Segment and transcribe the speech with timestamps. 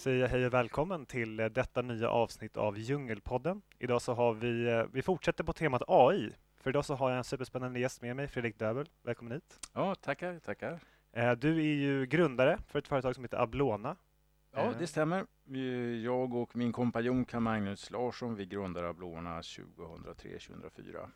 [0.00, 3.62] säger jag hej och välkommen till eh, detta nya avsnitt av Djungelpodden.
[3.78, 6.32] Idag så har vi, eh, vi fortsätter på temat AI.
[6.56, 8.88] För idag så har jag en superspännande gäst med mig, Fredrik Döbel.
[9.02, 9.68] Välkommen hit.
[9.72, 10.80] Ja, tackar, tackar.
[11.12, 13.96] Eh, du är ju grundare för ett företag som heter Ablona.
[14.52, 15.26] Ja, det stämmer.
[16.04, 21.08] Jag och min kompanjon Karl Magnus Larsson, vi grundade Ablona 2003-2004.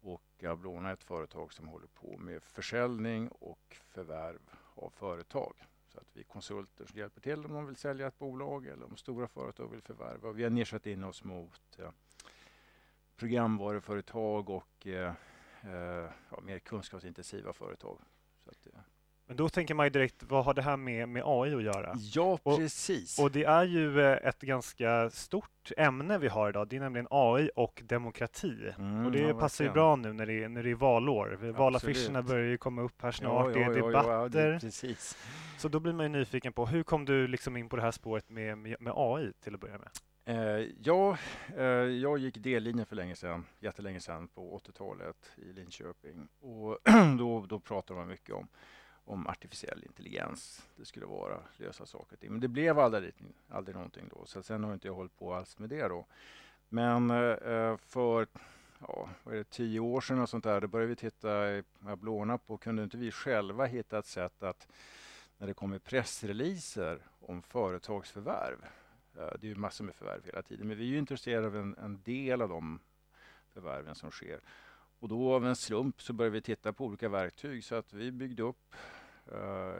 [0.00, 4.40] Och Ablona är ett företag som håller på med försäljning och förvärv
[4.74, 5.54] av företag.
[5.96, 8.84] Så att vi är konsulter som hjälper till om de vill sälja ett bolag eller
[8.84, 10.32] om stora företag vill förvärva.
[10.32, 11.90] Vi har nischat in oss mot eh,
[13.16, 15.14] programvaruföretag och eh,
[15.60, 17.98] eh, ja, mer kunskapsintensiva företag.
[18.44, 18.80] Så att, eh,
[19.26, 21.94] men då tänker man ju direkt, vad har det här med, med AI att göra?
[22.14, 23.18] Ja, precis.
[23.18, 26.68] Och, det är ju eh, ett ganska stort ämne vi har idag.
[26.68, 28.72] Det är nämligen AI och demokrati.
[28.78, 31.52] Mm, och det ja, passar ju bra nu när det, är, när det är valår.
[31.52, 33.46] Valaffischerna börjar ju komma upp här snart.
[33.46, 34.52] Ja, det är debatter.
[34.52, 35.16] Det, precis.
[35.58, 37.90] Så då blir man ju nyfiken på, hur kom du liksom in på det här
[37.90, 39.88] spåret med, med, med AI till att börja med?
[40.28, 41.18] Eh, ja,
[41.56, 46.28] eh, jag gick D-linjen för länge sedan, jättelänge sedan på 80-talet i Linköping.
[46.40, 46.78] Och
[47.18, 48.48] då, då pratade man mycket om
[49.06, 50.68] om artificiell intelligens.
[50.76, 53.14] Det skulle vara lösa saker Men det blev aldrig,
[53.48, 54.26] aldrig någonting då.
[54.26, 56.06] Så sen har inte jag hållit på alls med det då.
[56.68, 58.26] Men eh, för
[58.78, 61.62] ja, vad är det, tio år sedan och sånt där, då började vi titta i
[61.86, 64.68] Ablona på, kunde inte vi själva hitta ett sätt att
[65.38, 68.64] när det kommer pressreleaser om företagsförvärv.
[69.18, 71.56] Eh, det är ju massor med förvärv hela tiden, men vi är ju intresserade av
[71.56, 72.80] en, en del av de
[73.52, 74.40] förvärven som sker.
[74.98, 78.12] Och då av en slump så började vi titta på olika verktyg så att vi
[78.12, 78.74] byggde upp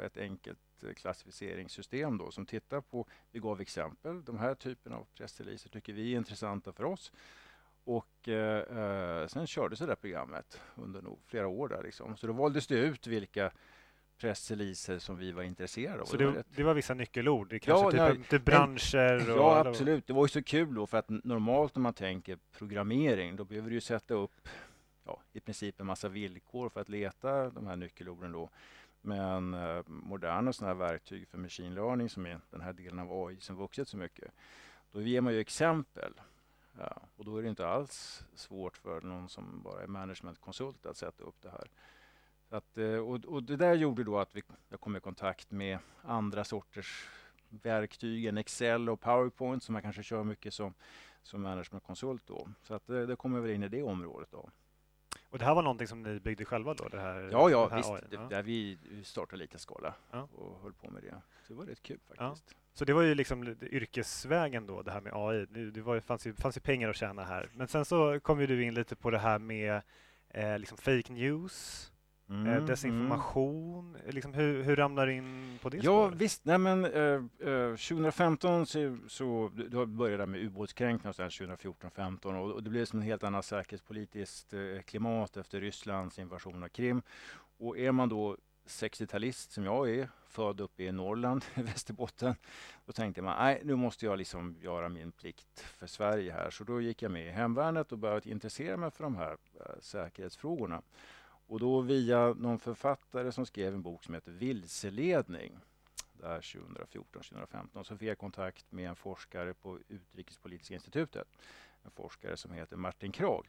[0.03, 0.59] ett enkelt
[0.97, 6.13] klassificeringssystem då som tittar på, vi gav exempel, de här typen av pressreleaser tycker vi
[6.13, 7.13] är intressanta för oss.
[7.85, 12.17] Och uh, sen kördes det där programmet under nog flera år där liksom.
[12.17, 13.51] Så då valdes det ut vilka
[14.19, 16.07] pressreleaser som vi var intresserade av.
[16.07, 17.49] Så det, det var vissa nyckelord?
[17.49, 19.31] Det kanske ja, typ, typ branscher?
[19.31, 20.07] Och, ja, absolut.
[20.07, 23.71] Det var ju så kul då för att normalt när man tänker programmering, då behöver
[23.71, 24.49] du sätta upp
[25.05, 28.33] ja, i princip en massa villkor för att leta de här nyckelorden.
[28.33, 28.51] Då.
[29.07, 33.27] Men eh, moderna sådana här verktyg för machine learning, som är den här delen av
[33.27, 34.33] AI som vuxit så mycket,
[34.93, 36.13] då ger man ju exempel.
[36.79, 40.97] Ja, och då är det inte alls svårt för någon som bara är managementkonsult att
[40.97, 41.71] sätta upp det här.
[42.49, 45.79] Att, eh, och, och, det där gjorde då att vi, jag kom i kontakt med
[46.03, 47.09] andra sorters
[47.49, 50.75] verktyg än Excel och Powerpoint som man kanske kör mycket som,
[51.23, 52.27] som managementkonsult.
[52.27, 52.49] Då.
[52.63, 54.29] Så att det, det kommer väl in i det området.
[54.31, 54.51] Då.
[55.31, 56.89] Och det här var någonting som ni byggde själva då?
[56.89, 58.11] Det här, ja, ja, här visst.
[58.11, 58.43] Det, ja.
[58.43, 60.29] vi startade lite skala ja.
[60.35, 61.23] och höll på med det.
[61.47, 62.45] Så det var rätt kul faktiskt.
[62.51, 62.57] Ja.
[62.73, 65.47] Så det var ju liksom yrkesvägen då, det här med AI.
[65.71, 67.51] Det var, fanns, ju, fanns ju pengar att tjäna här.
[67.53, 69.83] Men sen så kom ju du in lite på det här med
[70.29, 71.93] eh, liksom fake news.
[72.29, 74.15] Eh, mm, desinformation, mm.
[74.15, 76.15] Liksom, hur, hur ramlar du in på det Ja spåret?
[76.15, 77.21] visst, nej men eh,
[77.71, 82.99] 2015 eh, så, så då började det med ubåtskränkningar 2014-15 och, och det blev som
[82.99, 87.03] en helt annat säkerhetspolitiskt eh, klimat efter Rysslands invasion av Krim.
[87.59, 92.35] Och är man då 60-talist som jag är, född uppe i Norrland, Västerbotten,
[92.87, 96.51] då tänkte man nej, nu måste jag liksom göra min plikt för Sverige här.
[96.51, 99.37] Så då gick jag med i hemvärnet och började intressera mig för de här
[99.81, 100.83] säkerhetsfrågorna.
[101.47, 105.59] Och då via någon författare som skrev en bok som heter Vilseledning
[106.13, 111.29] där 2014-2015 så fick jag kontakt med en forskare på Utrikespolitiska institutet.
[111.83, 113.47] En forskare som heter Martin Krag.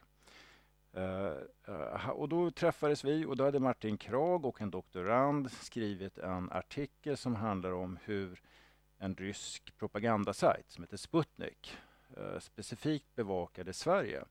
[0.96, 1.38] Uh, uh,
[1.68, 6.18] eh, eh, och då träffades vi och då hade Martin Krag och en doktorand skrivit
[6.18, 8.42] en artikel som handlar om hur
[8.98, 11.76] en rysk propagandasajt som heter Sputnik
[12.18, 14.24] uh, specifikt bevakade Sverige.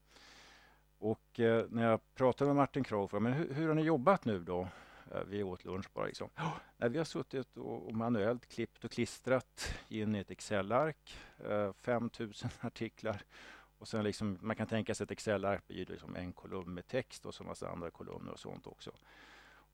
[1.00, 4.40] Och eh, när jag pratade med Martin Krogh, men hur, hur har ni jobbat nu
[4.40, 4.68] då?
[5.12, 6.06] Eh, vi åt lunch bara.
[6.06, 6.30] Liksom.
[6.78, 11.18] Nej, vi har suttit och, och, manuellt klippt och klistrat in i ett Excel-ark,
[11.50, 13.22] eh, 5000 artiklar.
[13.78, 17.26] Och sen liksom, man kan tänka sig att Excel-ark blir liksom en kolumn med text
[17.26, 18.92] och så massa andra kolumner och sånt också.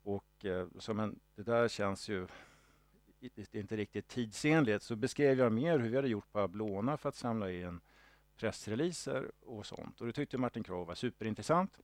[0.03, 2.27] Och eh, så men det där känns ju
[3.51, 4.83] inte riktigt tidsenligt.
[4.83, 7.81] Så beskrev jag mer hur vi hade gjort på Ablona för att samla in
[8.37, 10.01] pressreleaser och sånt.
[10.01, 11.77] Och det tyckte Martin Krav var superintressant.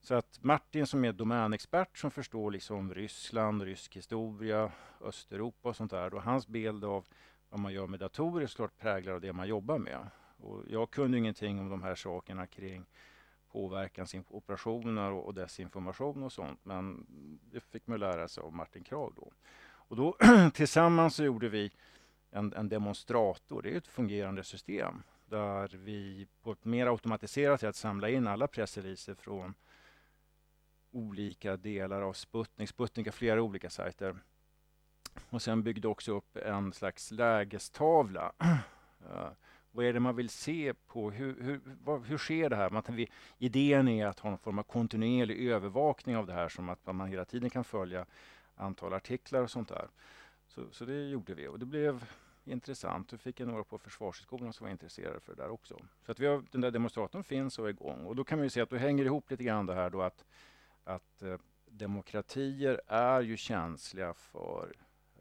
[0.00, 5.90] Så att Martin som är domänexpert som förstår liksom Ryssland, rysk historia, Östeuropa och sånt
[5.90, 6.14] där.
[6.14, 7.06] Och hans bild av
[7.48, 10.10] vad man gör med datorer är såklart präglad av det man jobbar med.
[10.36, 12.86] Och jag kunde ingenting om de här sakerna kring
[13.52, 16.64] påverkansoperationer och desinformation och sånt.
[16.64, 17.06] Men
[17.52, 19.12] det fick man lära sig av Martin Krav.
[19.16, 19.32] då.
[19.90, 20.16] Och då
[20.54, 21.70] tillsammans så gjorde vi
[22.30, 23.62] en, en demonstrator.
[23.62, 28.46] Det är ett fungerande system där vi på ett mer automatiserat sätt samlar in alla
[28.46, 29.54] pressreleaser från
[30.90, 32.68] olika delar av Sputnik.
[32.68, 34.16] Sputnik har flera olika sajter.
[35.30, 38.32] och sen byggde också upp en slags lägestavla.
[38.42, 39.28] Uh,
[39.70, 41.10] vad är det man vill se på?
[41.10, 42.70] Hur, hur, vad, hur sker det här?
[42.70, 46.68] Man, vi, idén är att ha någon form av kontinuerlig övervakning av det här som
[46.68, 48.06] att man hela tiden kan följa
[48.54, 49.88] antal artiklar och sånt där.
[50.48, 52.04] Så, så det gjorde vi och det blev
[52.44, 53.12] intressant.
[53.12, 55.76] Vi fick jag några på Försvarshögskolan som var intresserade för det där också.
[56.06, 58.06] Så att vi har, den där demonstratorn finns och är igång.
[58.06, 60.02] Och då kan man ju se att det hänger ihop lite grann det här då
[60.02, 60.24] att,
[60.84, 64.72] att eh, demokratier är ju känsliga för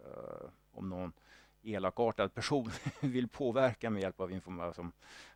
[0.06, 1.13] eh, om någon
[1.62, 2.71] elakartad person
[3.01, 4.92] vill påverka med hjälp av information,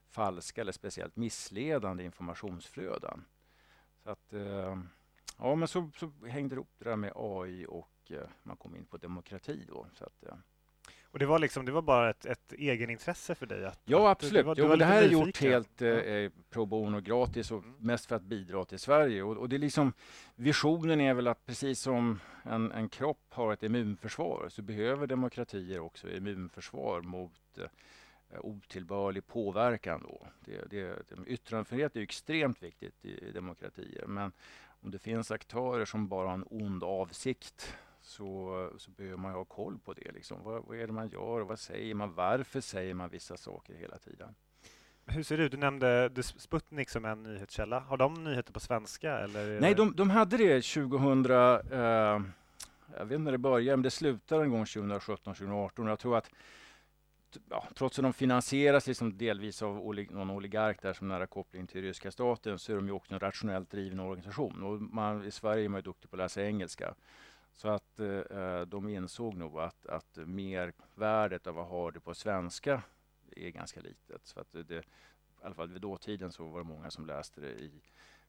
[0.09, 3.25] falska eller speciellt missledande informationsflöden.
[4.03, 4.77] Så att, eh,
[5.37, 8.75] ja, men så, så hängde det ihop det där med AI och eh, man kom
[8.75, 9.87] in på demokrati då.
[9.93, 10.35] Så att, eh,
[11.13, 13.65] och det var, liksom, det var bara ett, ett egenintresse för dig?
[13.65, 14.47] Att, ja, absolut.
[14.47, 17.63] Att, det, var, jo, det här är gjort helt eh, eh, pro bono gratis och
[17.63, 17.75] mm.
[17.79, 19.23] mest för att bidra till Sverige.
[19.23, 19.93] Och, och, det är liksom,
[20.35, 25.79] visionen är väl att precis som en, en kropp har ett immunförsvar så behöver demokratier
[25.79, 30.01] också immunförsvar mot eh, otillbörlig påverkan.
[30.03, 30.27] Då.
[30.39, 34.31] Det, det, yttrandefrihet är extremt viktigt i demokratier men
[34.81, 39.45] om det finns aktörer som bara har en ond avsikt så, så behöver man ha
[39.45, 40.11] koll på det.
[40.11, 40.43] Liksom.
[40.43, 42.13] Vad, vad är det man gör och vad säger man?
[42.13, 44.35] Varför säger man vissa saker hela tiden?
[45.05, 45.51] Hur ser det ut?
[45.51, 47.79] Du nämnde Sputnik som en nyhetskälla.
[47.79, 49.19] Har de nyheter på svenska?
[49.19, 51.25] Eller Nej, de, de hade det 2000.
[51.25, 52.21] Eh,
[52.97, 55.87] jag vet inte när det började, men det slutade en gång 2017, 2018.
[55.87, 56.29] Jag tror att
[57.49, 61.67] ja, trots att de finansieras liksom delvis av olig, någon oligark där som nära koppling
[61.67, 64.63] till ryska staten så är de ju också en rationellt driven organisation.
[64.63, 66.93] Och man, I Sverige är man ju duktig på att läsa engelska.
[67.53, 72.13] Så att eh, eh, de insåg nog att, att mervärdet av att ha det på
[72.13, 72.83] svenska
[73.35, 74.27] är ganska litet.
[74.27, 74.81] Så att det, I
[75.41, 77.81] alla fall vid dåtiden så var det många som läste det i,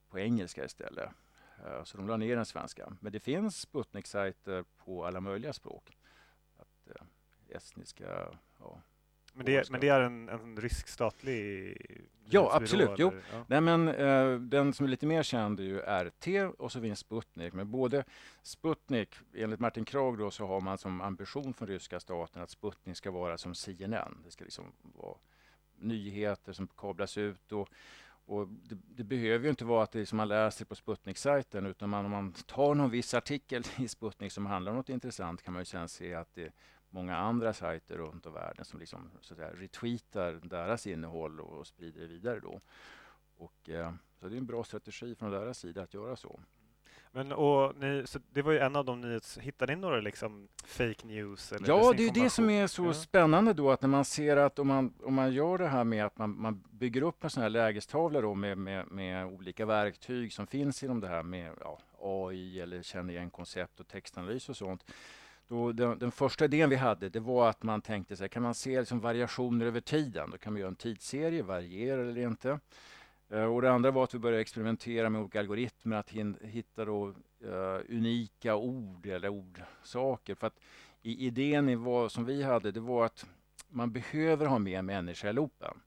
[0.09, 1.11] på engelska istället.
[1.65, 2.97] Eh, så de la ner den svenska.
[3.01, 5.99] Men det finns Sputnik-sajter på alla möjliga språk.
[6.57, 7.07] Att, eh,
[7.57, 8.81] estniska, ja,
[9.35, 11.77] men det, men det är en, en rysk statlig
[12.27, 12.91] Ja, absolut.
[12.97, 13.13] Jo.
[13.33, 13.45] Ja.
[13.47, 16.99] Nej, men, uh, den som är lite mer känd är ju RT och så finns
[16.99, 17.53] Sputnik.
[17.53, 18.05] Men både
[18.43, 22.97] Sputnik, enligt Martin Krag då, så har man som ambition från ryska staten att Sputnik
[22.97, 24.19] ska vara som CNN.
[24.25, 25.17] Det ska liksom vara
[25.79, 27.53] nyheter som kablas ut.
[27.53, 27.69] Och,
[28.27, 31.91] och det, det, behöver ju inte vara att det som man läser på Sputnik-sajten utan
[31.91, 35.53] man, om man tar någon viss artikel i Sputnik som handlar om något intressant kan
[35.55, 36.53] man ju sen se att det
[36.95, 41.67] många andra sajter runt om världen som liksom, så att säga, retweetar deras innehåll och
[41.67, 42.41] sprider det vidare.
[42.41, 42.61] Då.
[43.37, 46.41] Och, eh, så det är en bra strategi från deras sida att göra så.
[47.11, 49.39] Men och ni, så det var ju en av de nyhets...
[49.39, 51.53] Hittade ni några liksom fake news?
[51.53, 52.95] Eller ja, det är det som är så ja.
[52.95, 56.05] spännande då att när man ser att om man, om man gör det här med
[56.05, 60.33] att man, man bygger upp en sån här lägestavla då med, med, med olika verktyg
[60.33, 64.57] som finns inom det här med ja, AI eller känner igen koncept och textanalys och
[64.57, 64.85] sånt
[65.49, 68.55] då den, den, första idén vi hade det var att man tänkte sig, kan man
[68.55, 70.31] se liksom variationer över tiden?
[70.31, 72.61] Då kan man göra en tidsserie, variera eller inte.
[73.29, 76.11] Eh, och det andra var att vi började experimentera med olika algoritmer att
[76.41, 80.35] hitta då, uh, unika ord eller ordsaker.
[80.35, 80.61] För att
[81.03, 83.27] i, idén var, som vi hade det var att
[83.69, 85.81] man behöver ha med en människa i loopen.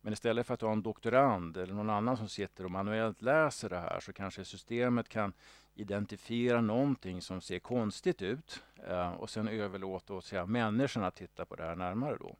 [0.00, 3.68] Men istället för att ha en doktorand eller någon annan som sitter och manuellt läser
[3.68, 5.32] det här så kanske systemet kan
[5.80, 11.44] identifiera någonting som ser konstigt ut eh, och sen överlåta åt säga, människorna att titta
[11.44, 12.16] på det här närmare.
[12.20, 12.36] Då.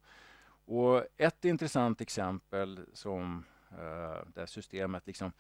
[0.75, 5.33] Och ett intressant exempel som eh, där systemet liksom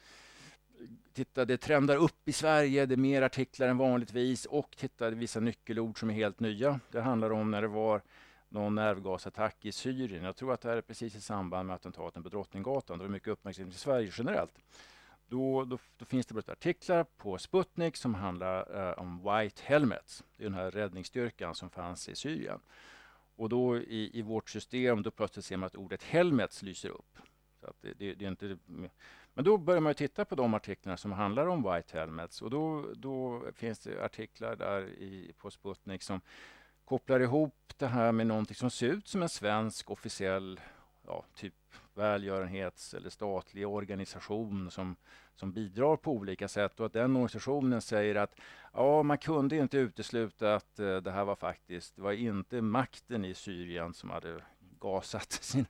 [1.12, 5.40] Titta, det trendar upp i Sverige, det är mer artiklar än vanligtvis och titta, vissa
[5.40, 6.80] nyckelord som är helt nya.
[6.90, 8.02] Det handlar om när det var
[8.48, 10.24] någon nervgasattack i Syrien.
[10.24, 12.98] Jag tror att det här är precis i samband med attentaten på Drottninggatan.
[12.98, 14.58] Det var mycket uppmärksamhet i Sverige generellt.
[15.28, 20.24] Då, då, då, finns det artiklar på Sputnik som handlar eh, om White Helmets.
[20.36, 22.60] Det är den här räddningsstyrkan som fanns i Syrien.
[23.36, 27.18] Och då i, i vårt system, då plötsligt ser man att ordet helmets lyser upp.
[27.60, 28.58] Så att det, det, det är inte,
[29.34, 32.92] men då börjar man titta på de artiklarna som handlar om White Helmets och då,
[32.94, 36.20] då finns det artiklar där i, på Sputnik som
[36.84, 40.60] kopplar ihop det här med någonting som ser ut som en svensk officiell
[41.06, 41.54] ja, typ
[41.98, 44.96] välgörenhets eller statlig organisation som,
[45.34, 48.34] som bidrar på olika sätt och att den organisationen säger att
[48.72, 53.24] ja, man kunde inte utesluta att eh, det här var faktiskt, det var inte makten
[53.24, 54.40] i Syrien som hade
[54.80, 55.66] gasat sina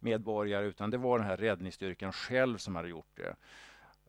[0.00, 3.36] medborgare utan det var den här räddningsstyrkan själv som hade gjort det.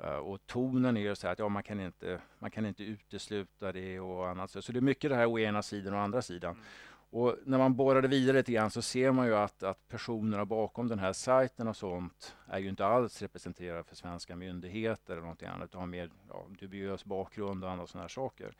[0.04, 4.00] Eh, och tonen är så att ja, man, kan inte, man kan inte utesluta det
[4.00, 4.52] och annat.
[4.52, 6.52] Så det är mycket det här å ena sidan och andra sidan.
[6.52, 6.66] Mm.
[7.12, 10.88] Och när man borrade vidare lite grann så ser man ju att, att personerna bakom
[10.88, 15.48] den här sajten och sånt är ju inte alls representerade för svenska myndigheter eller någonting
[15.48, 18.56] annat utan har mer ja, dubiös bakgrund och andra sådana här saker.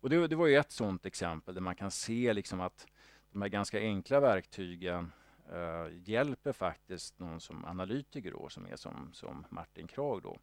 [0.00, 2.86] Och det, det var ju ett sådant exempel där man kan se liksom att
[3.32, 5.12] de här ganska enkla verktygen
[5.52, 10.22] eh, hjälper faktiskt någon som analytiker då, som är som, som Martin Krag.
[10.22, 10.36] Då.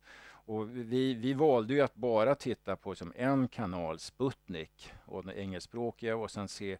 [0.45, 5.35] Och vi, vi valde ju att bara titta på som en kanal, Sputnik, och den
[5.35, 6.77] engelskspråkiga och sen se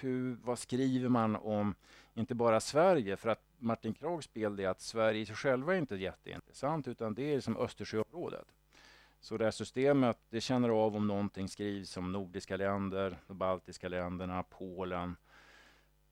[0.00, 1.74] hur, vad skriver man om,
[2.14, 5.78] inte bara Sverige, för att Martin Krags bild är att Sverige i sig själva är
[5.78, 8.46] inte jätteintressant, utan det är som Östersjöområdet.
[9.20, 13.88] Så det här systemet, det känner av om någonting skrivs om nordiska länder, de baltiska
[13.88, 15.16] länderna, Polen.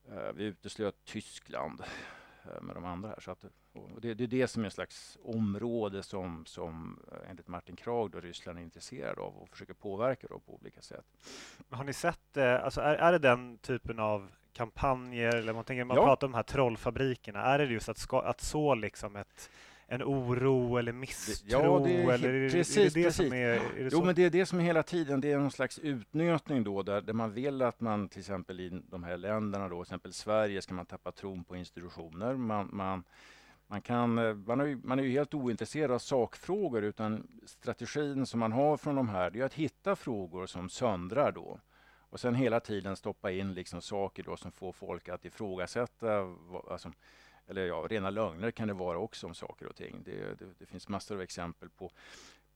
[0.08, 1.82] Eh, vi uteslöt Tyskland
[2.44, 3.20] eh, med de andra här.
[3.20, 3.44] Så att,
[4.00, 8.10] det, det, är det som är ett slags område som, som eh, enligt Martin Krag
[8.10, 11.06] då Ryssland är intresserad av och försöker påverka då på olika sätt.
[11.70, 15.96] Har ni sett, alltså är, är det den typen av kampanjer, eller man, tänker, man
[15.96, 16.04] ja.
[16.04, 19.50] pratar om de här trollfabrikerna, är det just att, ska, att så liksom ett
[19.88, 21.48] en oro eller misstro?
[21.50, 23.28] Ja, det är, eller är, precis, är det det precis.
[23.28, 25.38] som är, är det Jo, men det är det som är hela tiden, det är
[25.38, 29.16] någon slags utnötning då, där, där man vill att man till exempel i de här
[29.16, 32.34] länderna då, till exempel Sverige, ska man tappa tron på institutioner.
[32.34, 33.04] Man, man,
[33.66, 38.26] man, kan, eh, man, är ju, man är ju helt ointresserad av sakfrågor, utan strategin
[38.26, 41.60] som man har från de här, det är att hitta frågor som söndrar då.
[42.10, 46.34] Och sen hela tiden stoppa in liksom saker då som får folk att ifrågasätta,
[46.70, 46.92] alltså,
[47.46, 50.02] eller ja, rena lögner kan det vara också om saker och ting.
[50.04, 51.90] Det, det, det finns massor av exempel på.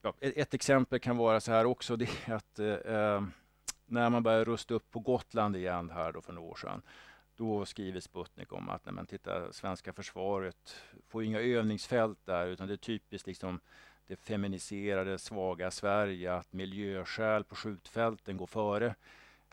[0.02, 3.22] Ja, ett, ett, exempel kan vara så här också, det är att eh, eh,
[3.86, 6.82] när man börjar rusta upp på Gotland igen här då för några år sedan,
[7.40, 10.76] då skriver Sputnik om att när man tittar, svenska försvaret
[11.08, 13.60] får inga övningsfält där, utan det är typiskt liksom
[14.06, 18.94] det feminiserade, svaga Sverige, att miljöskäl på skjutfälten går före.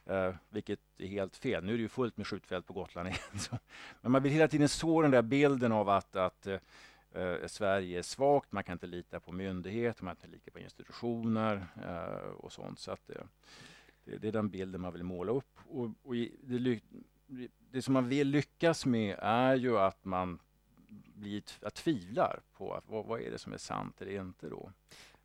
[0.05, 1.63] Eh, vilket är helt fel.
[1.63, 3.59] Nu är det ju fullt med skjutfält på Gotland igen.
[4.01, 6.59] Men man vill hela tiden så den där bilden av att, att eh,
[7.11, 10.59] eh, Sverige är svagt, man kan inte lita på myndigheter, man kan inte lita på
[10.59, 12.79] institutioner eh, och sånt.
[12.79, 13.25] Så att, eh,
[14.03, 15.59] det, det, är den bilden man vill måla upp.
[15.67, 16.79] Och, och det,
[17.71, 20.39] det, som man vill lyckas med är ju att man
[21.15, 24.49] blir, att tvivlar på att, vad, vad är det som är sant eller inte.
[24.49, 24.71] då.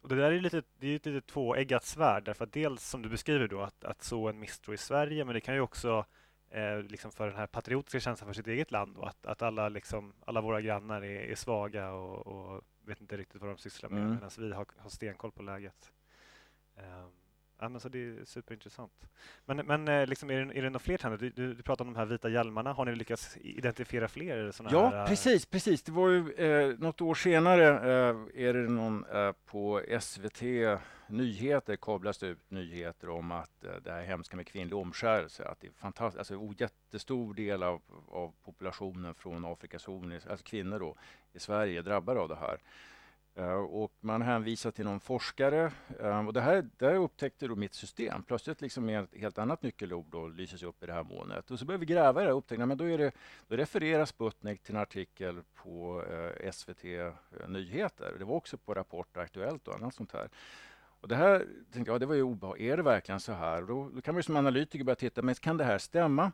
[0.01, 3.03] Och det där är lite, det är ett lite tvåeggat svärd, därför att dels som
[3.03, 6.05] du beskriver då, att, att så en misstro i Sverige, men det kan ju också
[6.51, 9.69] eh, liksom för den här patriotiska känslan för sitt eget land, då, att, att alla,
[9.69, 13.91] liksom, alla våra grannar är, är svaga och, och, vet inte riktigt vad de sysslar
[13.91, 14.15] med, mm.
[14.15, 15.93] medan vi har, har stenkoll på läget.
[16.77, 17.22] Um,
[17.63, 18.93] Ja, men så det är superintressant.
[19.45, 21.19] Men, men eh, liksom, är, det, är det några fler trender?
[21.19, 22.73] Du, du, du pratar om de här vita hjälmarna.
[22.73, 24.51] Har ni lyckats identifiera fler?
[24.51, 25.83] Såna ja, här, eh, precis, precis.
[25.83, 30.43] Det var ju eh, något år senare eh, är det någon eh, på SVT
[31.07, 35.67] Nyheter kablas ut nyheter om att eh, det här hemska med kvinnlig omskärelse, att det
[35.67, 40.97] är fantastiskt, alltså en jättestor del av, av populationen från Afrikas horn, alltså kvinnor då,
[41.33, 42.59] i Sverige drabbade av det här.
[43.35, 45.73] Eh, och man hänvisar till någon forskare.
[46.01, 48.23] Eh, och det här, där upptäckte då mitt system.
[48.23, 51.51] Plötsligt liksom ett helt annat nyckelord då lyses upp i det här molnet.
[51.51, 53.13] Och så börjar vi gräva i det och upptäckte men då, är det,
[53.49, 58.15] då refererar Sputnik till en artikel på eh, SVT eh, Nyheter.
[58.19, 60.29] Det var också på Rapport Aktuellt och annat sånt här.
[61.01, 62.73] Och det här tänkte jag, det var ju obehagligt.
[62.73, 63.63] Är det verkligen så här?
[63.63, 66.33] Då, då kan man som analytiker börja titta, men kan det här stämma?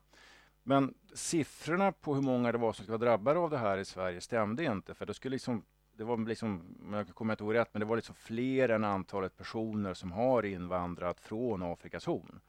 [0.63, 3.85] Men siffrorna på hur många det var som skulle vara drabbade av det här i
[3.85, 5.65] Sverige stämde inte, för det skulle liksom
[5.99, 6.63] det var liksom,
[6.93, 10.43] jag kommer inte ihåg rätt, men det var liksom fler än antalet personer som har
[10.43, 12.41] invandrat från Afrikas horn.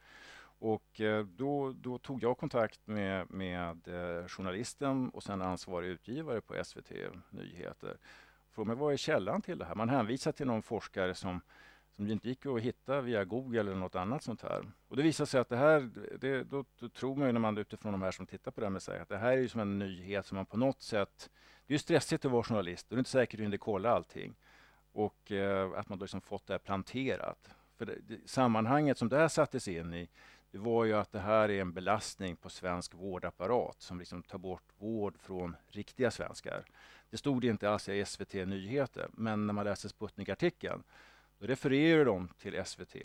[0.41, 6.41] Och eh, då, då, tog jag kontakt med, med eh, journalisten och sen ansvarig utgivare
[6.41, 6.91] på SVT
[7.29, 7.97] Nyheter.
[8.51, 9.75] Frågade mig vad är källan till det här?
[9.75, 11.41] Man hänvisar till någon forskare som,
[11.95, 14.71] som det inte gick att hitta via Google eller något annat sånt här.
[14.87, 15.89] Och det visar sig att det här,
[16.19, 18.65] det, då, då tror man ju när man utifrån de här som tittar på det
[18.65, 20.81] här med sig att det här är ju som en nyhet som man på något
[20.81, 21.29] sätt
[21.69, 22.89] det är stressigt att vara journalist.
[22.89, 24.35] Du är inte säker att du hinner kolla allting.
[24.91, 27.49] Och eh, att man då liksom fått det här planterat.
[27.77, 30.09] För det, det, sammanhanget som det här sattes in i,
[30.51, 34.37] det var ju att det här är en belastning på svensk vårdapparat som liksom tar
[34.37, 36.65] bort vård från riktiga svenskar.
[37.09, 40.83] Det stod inte alls i SVT Nyheter, men när man läser Sputnik-artikeln,
[41.39, 42.95] då refererar de till SVT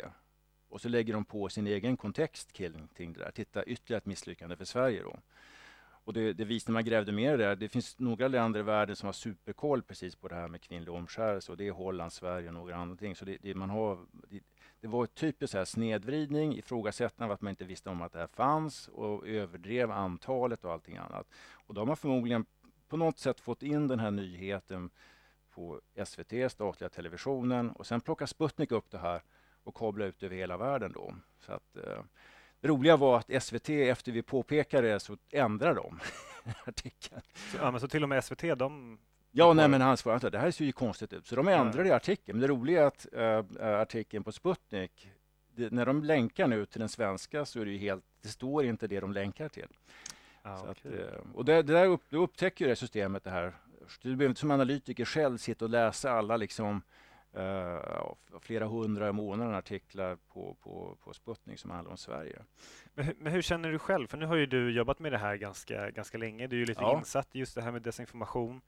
[0.69, 3.31] och så lägger de på sin egen kontext kring det där.
[3.31, 5.17] Titta, ytterligare ett misslyckande för Sverige då.
[6.05, 7.57] Och det, det visade när man grävde mer där.
[7.57, 10.95] Det finns några länder i världen som har superkoll precis på det här med kvinnlig
[10.95, 11.53] omskärelse.
[11.53, 13.17] Och det är Holland, Sverige och några andra ting.
[13.17, 14.41] Så det, det man har, det,
[14.81, 18.19] det var typiskt så här snedvridning, ifrågasättande av att man inte visste om att det
[18.19, 21.27] här fanns och överdrev antalet och allting annat.
[21.67, 22.47] Och då har man förmodligen
[22.89, 24.91] på något sätt fått in den här nyheten
[25.51, 29.23] på SVT, statliga televisionen och sen plockar Sputnik upp det här
[29.65, 31.15] och kablar ut över hela världen då.
[31.39, 32.03] Så att, eh,
[32.65, 36.01] det roliga var att SVT, efter vi påpekade det, så ändrade de
[36.67, 37.21] artikeln.
[37.35, 38.99] Så, ja, men så till och med SVT, de...
[39.31, 41.27] Ja, nej, men han svarade det här ser ju konstigt ut.
[41.27, 41.97] Så de ändrade ja.
[41.97, 42.39] artikeln.
[42.39, 43.07] Men det roliga är att
[43.61, 45.09] äh, artikeln på Sputnik,
[45.55, 48.65] det, när de länkar nu till den svenska så är det ju helt, det står
[48.65, 49.69] inte det de länkar till.
[50.43, 50.71] Ah, okay.
[50.71, 53.55] att, eh, och det, det där upp, då upptäcker det systemet det här.
[54.03, 56.83] Du behöver inte som analytiker själv sitta och läsa alla liksom
[57.37, 62.43] uh, flera hundra i månaden artiklar på, på, på Sputnik som handlar om Sverige.
[62.95, 64.07] Men, men, hur känner du själv?
[64.07, 66.47] För nu har ju du jobbat med det här ganska, ganska länge.
[66.47, 66.99] Du är ju lite ja.
[66.99, 68.61] insatt i just det här med desinformation.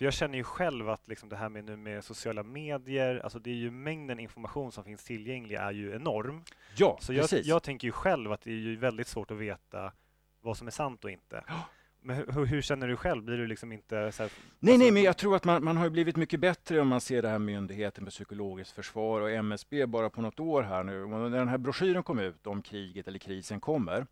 [0.00, 3.38] För jag känner ju själv att liksom det här med, nu med sociala medier, alltså
[3.38, 6.44] det är ju mängden information som finns tillgänglig är ju enorm.
[6.76, 9.92] Ja, Så jag, jag tänker ju själv att det är ju väldigt svårt att veta
[10.40, 11.44] vad som är sant och inte.
[11.46, 11.64] Ja.
[12.02, 13.24] Men hur, hur, känner du själv?
[13.24, 14.36] Blir du liksom inte här, Nej, alltså...
[14.58, 17.28] nej, men jag tror att man, man har blivit mycket bättre om man ser det
[17.28, 21.06] här Myndigheten för psykologiskt försvar och MSB bara på något år här nu.
[21.06, 24.06] när den här broschyren kom ut om kriget eller krisen kommer.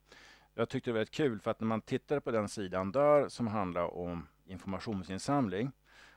[0.54, 3.28] Jag tyckte det var väldigt kul för att när man tittar på den sidan där
[3.28, 5.72] som handlar om informationsinsamling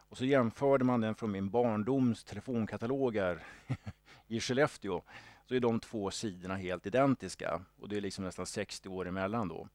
[0.10, 3.44] och så jämförde man den från min barndoms telefonkataloger
[4.28, 5.02] i Skellefteå
[5.48, 9.48] så är de två sidorna helt identiska och det är liksom nästan 60 år emellan
[9.48, 9.68] då.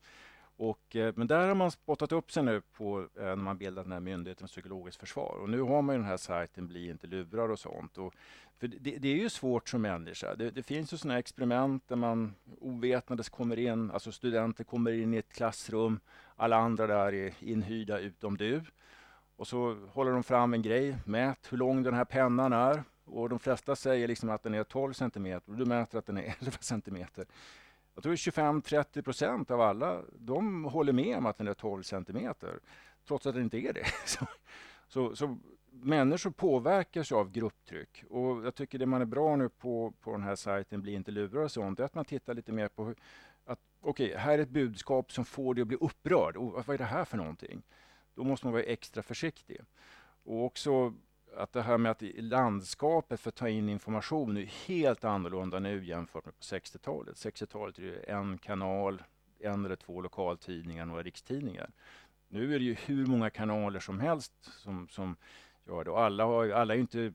[0.59, 3.85] Och, eh, men där har man spottat upp sig nu på, eh, när man bildat
[3.85, 5.39] den här myndigheten för psykologiskt försvar.
[5.43, 7.99] Och nu har man den här sajten Bli inte lurad och sånt.
[7.99, 8.15] Och,
[8.59, 10.35] för det, det, är ju svårt som människa.
[10.35, 15.15] Det, det finns ju sådana experiment där man ovetandes kommer in, alltså studenter kommer in
[15.15, 16.01] i ett klassrum,
[16.37, 18.63] alla andra där är inhyrda utom du.
[19.37, 22.83] Och så håller de fram en grej, mät hur lång den här pennan är.
[23.05, 26.19] Och de flesta säger liksom att den är 12 centimeter och du mäter att den
[26.19, 27.27] är 11 centimeter
[27.97, 32.61] jag tror 25-30 procent av alla, de håller med om att den är 12 centimeter,
[33.09, 33.87] trots att den inte är det.
[34.05, 34.27] Så,
[34.89, 35.39] så, så
[35.71, 40.23] människor påverkas av grupptryck och jag tycker det man är bra nu på, på den
[40.23, 42.97] här sajten Bli inte lurad och sånt, är att man tittar lite mer på hur,
[43.45, 46.37] att okej, okay, här är ett budskap som får dig att bli upprörd.
[46.37, 47.63] Och, vad är det här för någonting?
[48.15, 49.61] Då måste man vara extra försiktig.
[50.25, 50.95] Och också
[51.37, 55.85] att det här med att landskapet för att ta in information är helt annorlunda nu
[55.85, 57.15] jämfört med på 60-talet.
[57.15, 59.03] 60-talet är det en kanal,
[59.39, 61.71] en eller två lokaltidningar, några rikstidningar.
[62.29, 65.17] Nu är det ju hur många kanaler som helst som, som
[65.67, 65.91] gör det.
[65.91, 67.13] Och alla, har, alla är inte,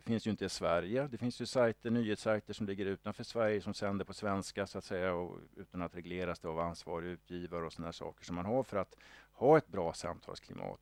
[0.00, 1.08] finns ju inte i Sverige.
[1.08, 4.84] Det finns ju sajter, nyhetssajter som ligger utanför Sverige som sänder på svenska så att
[4.84, 8.76] säga och utan att regleras av ansvarig utgivare och sådana saker som man har för
[8.76, 8.96] att
[9.32, 10.80] ha ett bra samtalsklimat.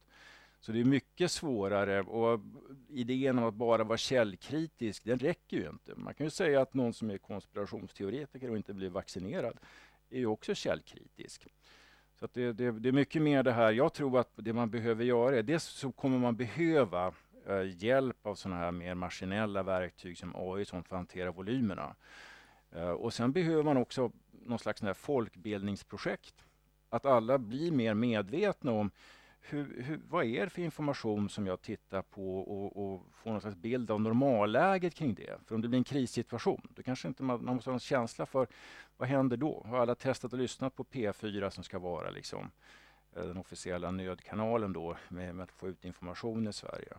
[0.63, 2.41] Så det är mycket svårare och
[2.89, 5.95] idén om att bara vara källkritisk, den räcker ju inte.
[5.95, 9.59] Man kan ju säga att någon som är konspirationsteoretiker och inte blir vaccinerad
[10.11, 11.47] är ju också källkritisk.
[12.15, 13.73] Så det, det, det, är mycket mer det här.
[13.73, 17.15] Jag tror att det man behöver göra är dels så kommer man behöva
[17.47, 21.97] eh, hjälp av sådana här mer maskinella verktyg som AI som för att hantera volymerna.
[22.71, 26.45] Eh, och sen behöver man också någon slags folkbildningsprojekt.
[26.89, 28.91] Att alla blir mer medvetna om
[29.43, 33.41] hur, hur, vad är det för information som jag tittar på och, och får någon
[33.41, 35.39] slags bild av normalläget kring det?
[35.47, 38.27] För om det blir en krissituation, då kanske inte man, man måste ha en känsla
[38.27, 38.47] för
[38.97, 39.63] vad händer då?
[39.67, 42.51] Har alla testat och lyssnat på P4 som ska vara liksom
[43.17, 46.93] eh, den officiella nödkanalen då med, med att få ut information i Sverige?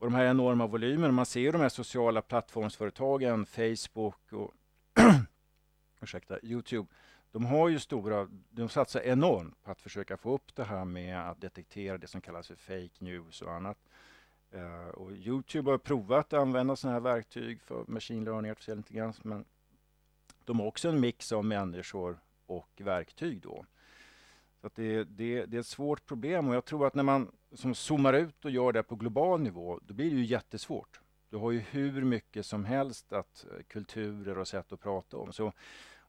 [0.00, 4.54] Och de här enorma volymerna, man ser ju de här sociala plattformsföretagen, Facebook och
[6.00, 6.88] ursäkta, Youtube,
[7.32, 11.30] de har ju stora, de satsar enormt på att försöka få upp det här med
[11.30, 13.78] att detektera det som kallas för fake news och annat.
[14.54, 19.24] Uh, och Youtube har provat att använda sådana här verktyg för machine learning, artificiell intelligens,
[19.24, 19.44] men
[20.44, 23.64] de har också en mix av människor och verktyg då.
[24.60, 27.30] Så att det, det, det är ett svårt problem och jag tror att när man
[27.52, 31.00] som zoomar ut och gör det på global nivå, då blir det ju jättesvårt.
[31.30, 35.32] Du har ju hur mycket som helst att eh, kulturer och sätt att prata om.
[35.32, 35.52] Så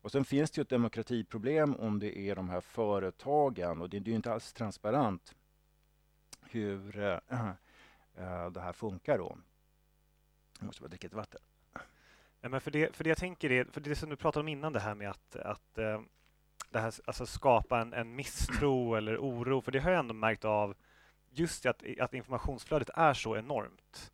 [0.02, 4.00] och sen finns det ju ett demokratiproblem om det är de här företagen och det,
[4.00, 5.36] det är ju inte alls transparent
[6.42, 7.20] hur äh,
[8.18, 9.38] äh, det här funkar då.
[10.60, 11.42] Jag måste bara dricka lite vatten.
[12.42, 14.48] Ja, men för, det, för det jag tänker är, för det som du pratade om
[14.48, 16.02] innan det här med att, att äh,
[16.70, 20.46] det här, alltså skapa en, en misstro eller oro, för det har jag ändå märkt
[20.46, 20.76] av
[21.30, 24.12] just att, att informationsflödet är så enormt.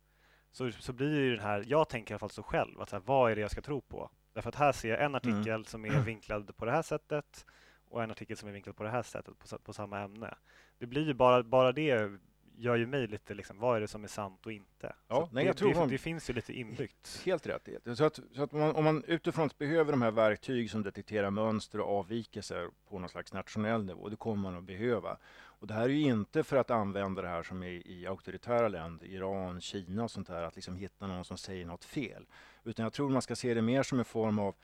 [0.50, 2.96] Så, så blir det den här, jag tänker i alla fall så själv, att så
[2.96, 4.10] här, vad är det jag ska tro på?
[4.38, 5.14] Därför att här ser jag en mm.
[5.14, 5.64] artikel mm.
[5.64, 7.46] som är vinklad på det här sättet
[7.88, 10.34] och en artikel som är vinklad på det här sättet på, på samma ämne.
[10.78, 12.10] Det blir ju bara, bara det
[12.56, 14.94] gör ju mig lite liksom, vad är det som är sant och inte?
[15.08, 17.22] Ja, nej, det, jag tror det, man, det, finns ju lite inbyggt.
[17.24, 20.70] Helt rätt i Så att, så att man, om man utifrån behöver de här verktyg
[20.70, 25.18] som detekterar mönster och avvikelser på någon slags nationell nivå, det kommer man att behöva.
[25.58, 28.68] Och det här är ju inte för att använda det här som i, i auktoritära
[28.68, 32.26] länder, Iran, Kina och sånt där, att liksom hitta någon som säger något fel.
[32.64, 34.54] Utan jag tror man ska se det mer som en form av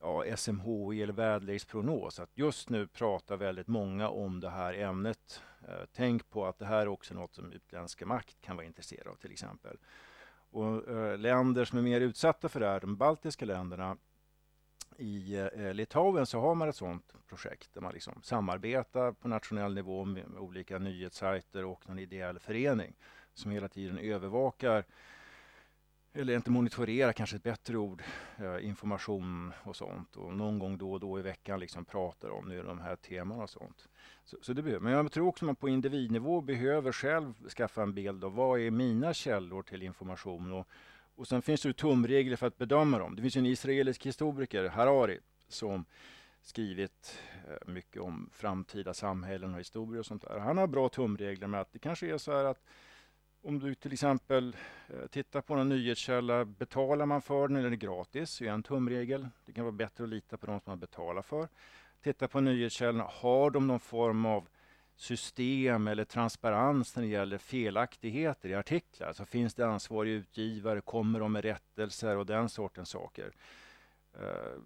[0.00, 2.20] ja, SMHI eller väderleksprognos.
[2.20, 5.42] Att just nu pratar väldigt många om det här ämnet.
[5.68, 9.10] Eh, tänk på att det här är också något som utländska makt kan vara intresserade
[9.10, 9.76] av till exempel.
[10.50, 13.96] Och, eh, länder som är mer utsatta för det här, de baltiska länderna,
[14.98, 19.74] i eh, Litauen så har man ett sådant projekt där man liksom samarbetar på nationell
[19.74, 22.96] nivå med, olika nyhetssajter och en ideell förening
[23.34, 24.84] som hela tiden övervakar
[26.12, 28.02] eller inte monitorera kanske ett bättre ord,
[28.36, 30.16] eh, information och sånt.
[30.16, 33.42] Och någon gång då och då i veckan liksom pratar om nu de här temana
[33.42, 33.88] och sånt.
[34.24, 34.84] Så, så det behöver.
[34.84, 38.60] Men jag tror också att man på individnivå behöver själv skaffa en bild av vad
[38.60, 40.52] är mina källor till information.
[40.52, 40.68] Och,
[41.18, 43.16] och sen finns det tumregler för att bedöma dem.
[43.16, 45.84] Det finns en israelisk historiker, Harari, som
[46.42, 50.38] skrivit eh, mycket om framtida samhällen och historia och sånt där.
[50.38, 52.64] Han har bra tumregler med att det kanske är så här att
[53.42, 54.56] om du till exempel
[54.88, 58.38] eh, tittar på en nyhetskälla, betalar man för den eller är det gratis?
[58.38, 59.28] Det är en tumregel.
[59.46, 61.48] Det kan vara bättre att lita på de som man betalar för.
[62.02, 64.48] Titta på nyhetskällorna, har de någon form av
[65.00, 69.12] system eller transparens när det gäller felaktigheter i artiklar?
[69.12, 73.32] Så finns det ansvarig utgivare, kommer de med rättelser och den sortens saker?
[74.14, 74.60] Eh,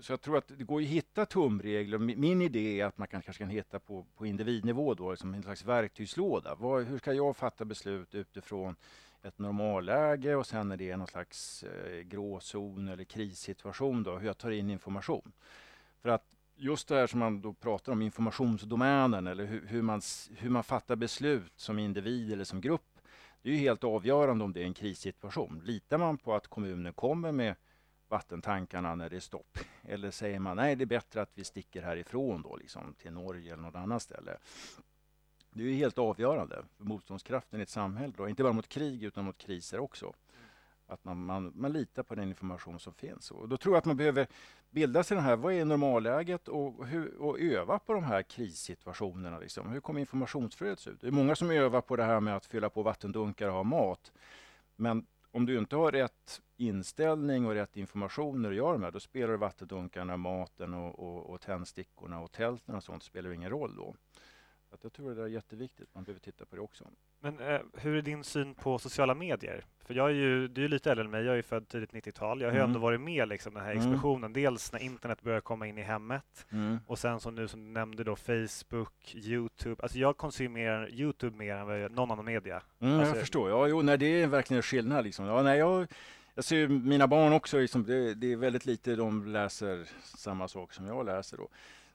[0.00, 1.98] så jag tror att det går att hitta tumregler.
[1.98, 5.64] Min idé är att man kanske kan hitta på, på individnivå då, liksom en slags
[5.64, 6.54] verktygslåda.
[6.54, 8.76] Var, hur ska jag fatta beslut utifrån
[9.22, 14.26] ett normalläge och sen när det är någon slags eh, gråzon eller krissituation då, hur
[14.26, 15.32] jag tar in information.
[16.02, 20.00] För att just det här som man då pratar om, informationsdomänen eller hur, hur, man,
[20.36, 23.00] hur man fattar beslut som individ eller som grupp.
[23.42, 25.62] Det är ju helt avgörande om det är en krissituation.
[25.64, 27.54] Litar man på att kommunen kommer med
[28.08, 29.58] vattentankarna när det är stopp?
[29.82, 33.52] Eller säger man nej, det är bättre att vi sticker härifrån då, liksom, till Norge
[33.52, 34.36] eller något annat ställe?
[35.50, 38.28] Det är ju helt avgörande för motståndskraften i ett samhälle, då.
[38.28, 40.14] inte bara mot krig utan mot kriser också.
[40.88, 43.30] Att man, man, man litar på den information som finns.
[43.30, 44.26] Och då tror jag att man behöver
[44.70, 49.38] bilda sig den här, vad är normalläget och, hur, och öva på de här krissituationerna.
[49.38, 49.68] Liksom.
[49.68, 51.00] Hur kommer informationsflödet se ut?
[51.00, 53.62] Det är många som övar på det här med att fylla på vattendunkar och ha
[53.62, 54.12] mat.
[54.76, 58.90] Men om du inte har rätt inställning och rätt information när du gör de här,
[58.90, 63.76] då spelar vattendunkarna, maten och, och, och tändstickorna och tälten och sånt spelar ingen roll
[63.76, 63.94] då.
[64.70, 66.84] Att jag tror det är jätteviktigt, man behöver titta på det också.
[67.20, 69.64] Men eh, hur är din syn på sociala medier?
[69.84, 72.40] För jag är ju, du är lite äldre än mig, jag är född tidigt 90-tal.
[72.40, 72.64] Jag har mm.
[72.64, 73.82] ändå varit med liksom den här mm.
[73.82, 74.24] explosionen.
[74.24, 74.32] Mm.
[74.32, 76.78] Dels när internet började komma in i hemmet mm.
[76.86, 79.82] och sen som nu som du nämnde då Facebook, Youtube.
[79.82, 82.62] Alltså jag konsumerar Youtube mer än någon annan media.
[82.80, 83.50] Mm, alltså, jag förstår.
[83.50, 85.04] Ja, jo, nej, det är verkligen skillnad.
[85.04, 85.26] Liksom.
[85.26, 85.86] Ja, nej, jag,
[86.34, 90.72] jag ser mina barn också, liksom, det, det, är väldigt lite de läser samma sak
[90.72, 91.36] som jag läser.
[91.36, 91.48] Då.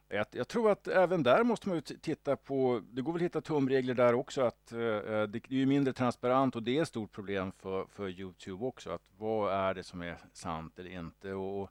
[0.08, 3.42] Jag, jag, tror att även där måste man titta på, det går väl att hitta
[3.42, 6.88] tumregler där också, att eh, eh det, det, är mindre transparent och det är ett
[6.88, 11.34] stort problem för, för Youtube också, att vad är det som är sant eller inte?
[11.34, 11.70] Och,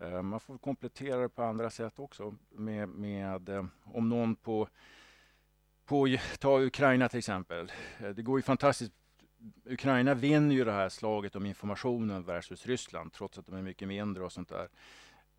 [0.00, 4.68] eh, man får komplettera det på andra sätt också med, med eh, om någon på,
[5.84, 8.92] på, ta Ukraina till exempel, eh, det går ju fantastiskt
[9.64, 13.88] Ukraina vinner ju det här slaget om informationen versus Ryssland, trots att de är mycket
[13.88, 14.68] mindre och sånt där.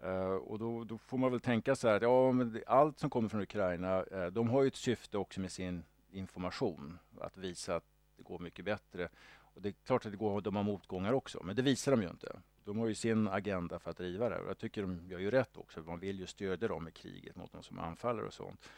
[0.04, 3.10] Uh, och då, då, får man väl tänka så här att ja, det, allt som
[3.10, 7.76] kommer från Ukraina, uh, de har ju ett syfte också med sin information, att visa
[7.76, 7.84] att
[8.18, 9.10] det går mycket bättre.
[9.54, 12.02] Och det är klart att det går, de har motgångar också, men det visar de
[12.02, 12.40] ju inte.
[12.64, 15.32] De har ju sin agenda för att driva det och jag tycker de gör ju
[15.32, 15.82] rätt också.
[15.82, 18.70] Man vill ju stödja dem i kriget mot de som anfaller och sånt.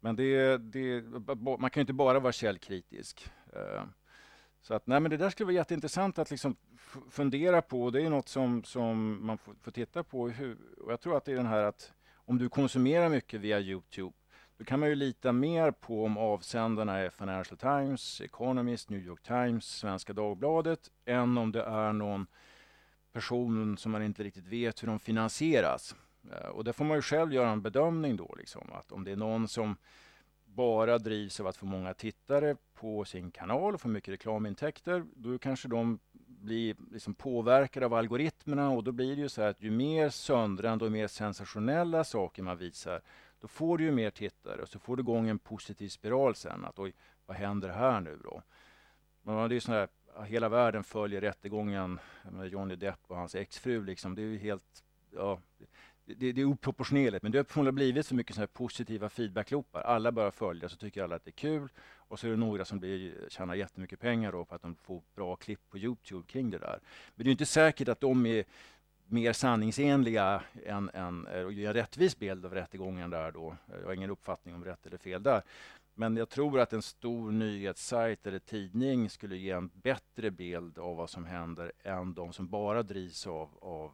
[0.00, 1.02] Men det, det,
[1.58, 3.30] man kan ju inte bara vara källkritisk.
[3.56, 3.84] Uh,
[4.66, 6.56] så att, nej, men det där skulle vara jätteintressant att liksom
[7.10, 7.90] fundera på.
[7.90, 10.28] Det är något som, som man får, får titta på.
[10.28, 13.60] Hur, och jag tror att det är den här att om du konsumerar mycket via
[13.60, 14.14] Youtube
[14.56, 19.22] då kan man ju lita mer på om avsändarna är Financial Times, Economist, New York
[19.22, 22.26] Times, Svenska Dagbladet än om det är någon
[23.12, 25.96] person som man inte riktigt vet hur de finansieras.
[26.32, 28.34] Eh, och där får man ju själv göra en bedömning då.
[28.38, 29.76] Liksom, att om det är någon som
[30.54, 35.38] bara drivs av att få många tittare på sin kanal och få mycket reklamintäkter, då
[35.38, 39.62] kanske de blir liksom påverkade av algoritmerna och då blir det ju så här att
[39.62, 43.02] ju mer söndrande och mer sensationella saker man visar,
[43.40, 46.64] då får du ju mer tittare och så får du igång en positiv spiral sen.
[46.64, 46.92] Att oj,
[47.26, 48.42] vad händer här nu då?
[49.22, 49.88] Men det är så här,
[50.26, 53.84] hela världen följer rättegången med Johnny Depp och hans exfru.
[53.84, 54.14] Liksom.
[54.14, 54.84] Det är ju helt...
[55.10, 55.40] Ja,
[56.06, 59.80] det, det är oproportionerligt, men det har förmodligen blivit så mycket så här positiva feedbackloopar.
[59.80, 61.68] Alla börjar följa, så tycker alla att det är kul.
[62.08, 65.02] Och så är det några som blir, tjänar jättemycket pengar då för att de får
[65.14, 66.80] bra klipp på Youtube kring det där.
[67.14, 68.44] Men det är inte säkert att de är
[69.06, 73.56] mer sanningsenliga än, än eh, och ger en rättvis bild av rättegången där då.
[73.80, 75.42] Jag har ingen uppfattning om rätt eller fel där.
[75.94, 80.96] Men jag tror att en stor nyhetssajt eller tidning skulle ge en bättre bild av
[80.96, 83.92] vad som händer än de som bara drivs av, av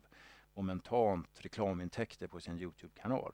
[0.60, 3.32] momentant reklamintäkter på sin Youtube-kanal.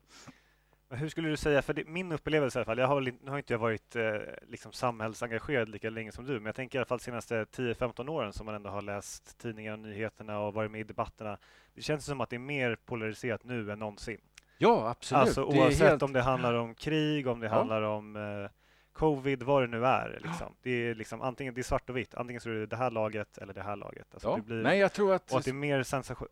[0.88, 3.30] Men hur skulle du säga, för det, min upplevelse i alla fall, jag har, nu
[3.30, 4.14] har inte jag varit eh,
[4.48, 8.08] liksom samhällsengagerad lika länge som du, men jag tänker i alla fall de senaste 10-15
[8.10, 11.38] åren som man ändå har läst tidningar och nyheterna och varit med i debatterna.
[11.74, 14.20] Det känns som att det är mer polariserat nu än någonsin.
[14.58, 15.20] Ja, absolut.
[15.20, 16.02] Alltså oavsett helt...
[16.02, 17.52] om det handlar om krig, om det ja.
[17.52, 18.50] handlar om eh,
[18.96, 20.20] covid, vad det nu är.
[20.22, 20.54] Liksom.
[20.62, 22.14] Det är liksom antingen det är svart och vitt.
[22.14, 24.06] Antingen så är det det här laget eller det här laget.
[24.12, 24.36] Alltså ja.
[24.36, 25.32] det blir, Nej, jag tror att...
[25.32, 25.82] Och att det är mer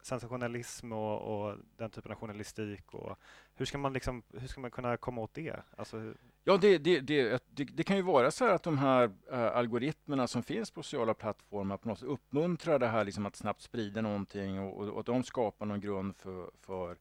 [0.03, 2.95] sensationalism och, och, den typen av journalistik.
[2.95, 3.19] Och
[3.55, 5.57] hur, ska man liksom, hur ska man kunna komma åt det?
[5.77, 6.15] Alltså,
[6.47, 10.43] Ja, det, det, det, det, kan ju vara så att de här äh, algoritmerna som
[10.43, 14.61] finns på sociala plattformar på något sätt uppmuntrar det här liksom att snabbt sprida någonting
[14.61, 16.97] och, och, och att de skapar någon grund för, för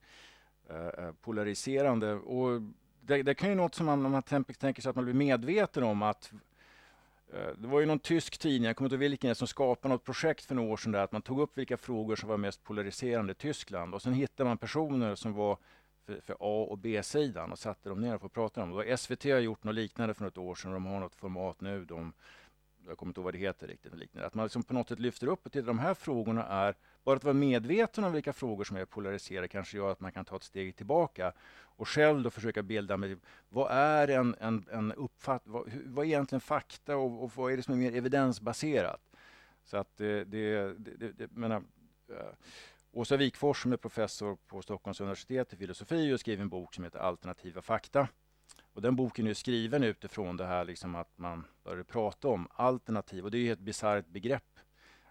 [0.69, 2.13] äh, polariserande.
[2.13, 2.61] Och
[3.05, 5.83] det, det kan ju något som man, om man tänker sig att man blir medveten
[5.83, 6.31] om att
[7.33, 10.03] eh, det var ju någon tysk tidning, jag kommer inte ihåg vilken, som skapade något
[10.03, 12.63] projekt för några år sedan där, att man tog upp vilka frågor som var mest
[12.63, 15.57] polariserande i Tyskland och sen hittade man personer som var
[16.05, 18.97] för, för A och B-sidan och satte dem ner och pratade prata om det.
[18.97, 22.13] SVT har gjort något liknande för något år sedan, de har något format nu, de,
[22.87, 24.27] jag kommer inte ihåg vad det heter riktigt, liknande.
[24.27, 27.15] att man liksom på något sätt lyfter upp och tittar, de här frågorna är, bara
[27.15, 30.35] att vara medveten om vilka frågor som är polariserade kanske gör att man kan ta
[30.35, 31.33] ett steg tillbaka
[31.75, 33.17] och själv då försöka bilda mig,
[33.49, 37.57] vad är en, en, en uppfattning, vad, vad är egentligen fakta och, och vad är
[37.57, 39.01] det som är mer evidensbaserat?
[39.63, 41.63] Så att eh, det, det, det, det menar,
[42.09, 42.15] äh,
[42.91, 46.83] Åsa Wikfors som är professor på Stockholms universitet i filosofi och skriver en bok som
[46.83, 48.07] heter Alternativa fakta.
[48.73, 53.25] Och den boken är skriven utifrån det här liksom att man började prata om alternativ
[53.25, 54.59] och det är ett bisarrt begrepp.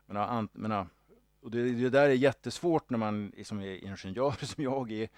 [0.07, 0.87] Men, men,
[1.41, 5.09] och det, det där är jättesvårt när man liksom är ingenjör som jag är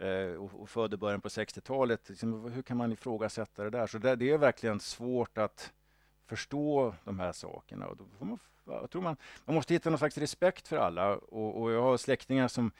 [0.00, 2.08] Eh, och, och född i början på 60-talet.
[2.08, 3.86] Liksom, hur kan man ifrågasätta det där?
[3.86, 5.72] Så det, det, är verkligen svårt att
[6.26, 7.86] förstå de här sakerna.
[7.86, 11.16] Och då får man, jag tror man, man måste hitta någon slags respekt för alla.
[11.16, 12.72] Och, och jag har släktingar som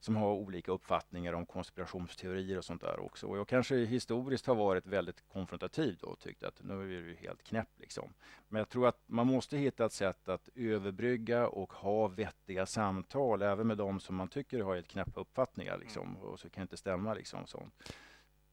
[0.00, 3.26] som har olika uppfattningar om konspirationsteorier och sånt där också.
[3.26, 7.16] Och jag kanske historiskt har varit väldigt konfrontativ då och tyckt att nu är du
[7.20, 8.14] helt knäpp liksom.
[8.48, 13.42] Men jag tror att man måste hitta ett sätt att överbrygga och ha vettiga samtal
[13.42, 16.08] även med de som man tycker har helt knäppa uppfattningar liksom.
[16.08, 16.22] Mm.
[16.22, 17.92] Och så kan det inte stämma liksom sånt.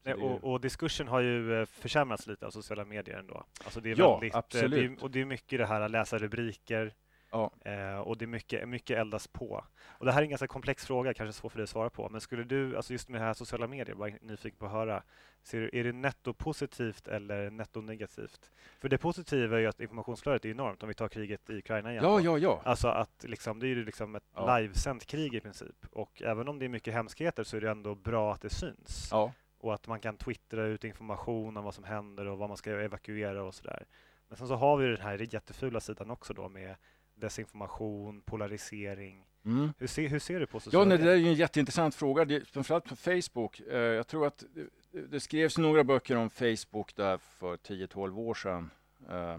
[0.04, 3.46] Nej, och, och diskursen har ju eh, försämrats lite av sociala medier ändå.
[3.64, 4.72] Alltså det är ja, väldigt, eh, absolut.
[4.72, 6.94] Det är, och det är mycket det här att läsa rubriker,
[7.36, 7.72] Ja.
[7.72, 9.64] Eh, och det är mycket, mycket eldas på.
[9.88, 12.10] Och det här är en ganska komplex fråga, kanske svår för dig att svara på.
[12.10, 15.04] Men skulle du, alltså just med det här sociala medier, bara nyfiken på att höra.
[15.44, 18.52] Ser du, är det netto positivt eller netto negativt?
[18.80, 21.92] För det positiva är ju att informationsflödet är enormt, om vi tar kriget i Ukraina
[21.92, 22.04] igen.
[22.04, 22.62] Ja, ja, ja.
[22.64, 24.58] Alltså att liksom, det är ju liksom ett ja.
[24.58, 25.86] livesänt krig i princip.
[25.92, 29.10] Och även om det är mycket hemskheter så är det ändå bra att det syns.
[29.12, 29.32] Ja.
[29.58, 32.72] Och att man kan twittra ut information om vad som händer och vad man ska
[32.72, 33.86] evakuera och sådär.
[34.28, 36.76] Men sen så har vi den här jättefula sidan också då med
[37.16, 39.26] desinformation, polarisering.
[39.46, 39.74] Mm.
[39.78, 42.46] Hur, ser, hur ser du på sociala Ja, nej, det är en jätteintressant fråga, det,
[42.48, 43.60] framförallt på Facebook.
[43.60, 44.44] Eh, jag tror att
[44.92, 48.70] det, det skrevs några böcker om Facebook där för 10-12 år sedan.
[49.10, 49.38] Eh,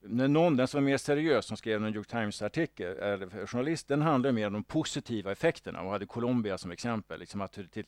[0.00, 3.88] när någon, den som var mer seriös, som skrev en New York Times-artikel, eller journalist,
[3.88, 7.20] den handlade mer om de positiva effekterna och hade Colombia som exempel.
[7.20, 7.86] Liksom att till,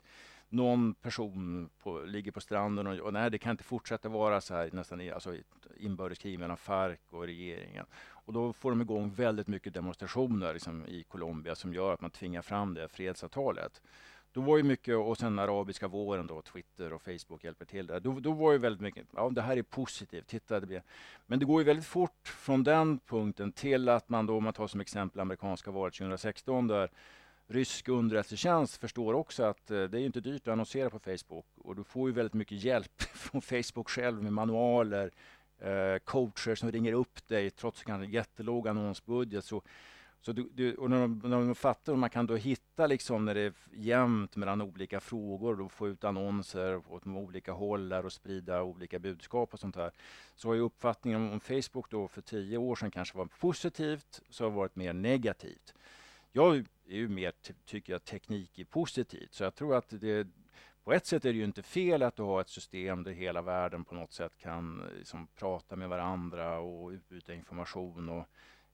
[0.51, 4.55] någon person på, ligger på stranden och, och nej, det kan inte fortsätta vara så
[4.55, 5.35] här nästan alltså,
[5.77, 7.87] inbördeskrig mellan FARC och regeringen.
[8.09, 12.11] Och då får de igång väldigt mycket demonstrationer liksom, i Colombia som gör att man
[12.11, 13.83] tvingar fram det fredsavtalet.
[14.33, 18.01] Då var ju mycket, och sen arabiska våren då, Twitter och Facebook hjälper till där.
[18.01, 20.83] Då, då var ju väldigt mycket, ja det här är positivt, titta det blir...
[21.27, 24.53] Men det går ju väldigt fort från den punkten till att man då, om man
[24.53, 26.91] tar som exempel amerikanska valet 2016 där
[27.51, 31.77] rysk underrättelsetjänst förstår också att eh, det är inte dyrt att annonsera på Facebook och
[31.77, 35.11] du får ju väldigt mycket hjälp från Facebook själv med manualer,
[35.59, 39.45] eh, coacher som ringer upp dig trots en jättelåg annonsbudget.
[39.45, 39.63] Så,
[40.21, 43.35] så du, du, och när de, när de fattar, man kan då hitta liksom när
[43.35, 48.63] det är jämnt mellan olika frågor och få ut annonser åt olika håll och sprida
[48.63, 49.91] olika budskap och sånt här.
[50.37, 54.45] Så har ju uppfattningen om Facebook då för tio år sedan kanske var positivt, så
[54.45, 55.75] har varit mer negativt.
[56.33, 57.33] Jag det är ju mer,
[57.65, 60.29] tycker jag, teknik är positivt, så jag tror att det
[60.85, 63.43] på ett sätt är det ju inte fel att du har ett system där hela
[63.43, 68.27] världen på något sätt kan liksom, prata med varandra och utbyta information och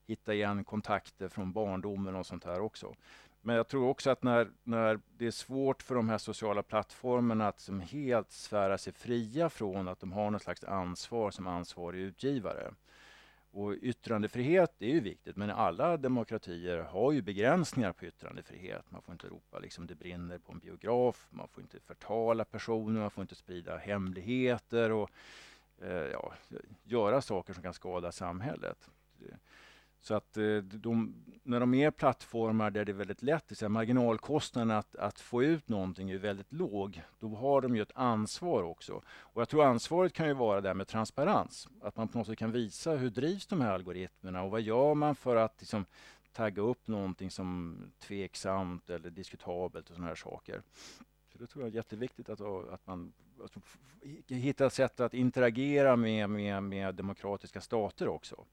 [0.07, 2.95] hitta igen kontakter från barndomen och sånt här också.
[3.41, 7.47] Men jag tror också att när, när det är svårt för de här sociala plattformarna
[7.47, 12.01] att som helt svära sig fria från att de har något slags ansvar som ansvarig
[12.01, 12.73] utgivare
[13.57, 18.91] och yttrandefrihet är ju viktigt, men alla demokratier har ju begränsningar på yttrandefrihet.
[18.91, 23.01] Man får inte ropa liksom det brinner på en biograf, man får inte förtala personer,
[23.01, 25.09] man får inte sprida hemligheter och
[25.81, 26.33] eh, ja,
[26.83, 28.89] göra saker som kan skada samhället.
[30.01, 34.71] Så att eh, de, när de är plattformar där det är väldigt lätt, så marginalkostnaden
[34.71, 39.01] att, att få ut någonting är väldigt låg, då har de ju ett ansvar också.
[39.19, 41.67] Och jag tror ansvaret kan ju vara det här med transparens.
[41.81, 44.93] Att man på något sätt kan visa hur drivs de här algoritmerna och vad gör
[44.93, 45.85] man för att liksom,
[46.33, 50.61] tagga upp någonting som tveksamt eller diskutabelt och sådana här saker.
[51.37, 53.59] Så det tror jag är jätteviktigt att, att man alltså,
[54.27, 58.45] hittar sätt att interagera med, med, med demokratiska stater också.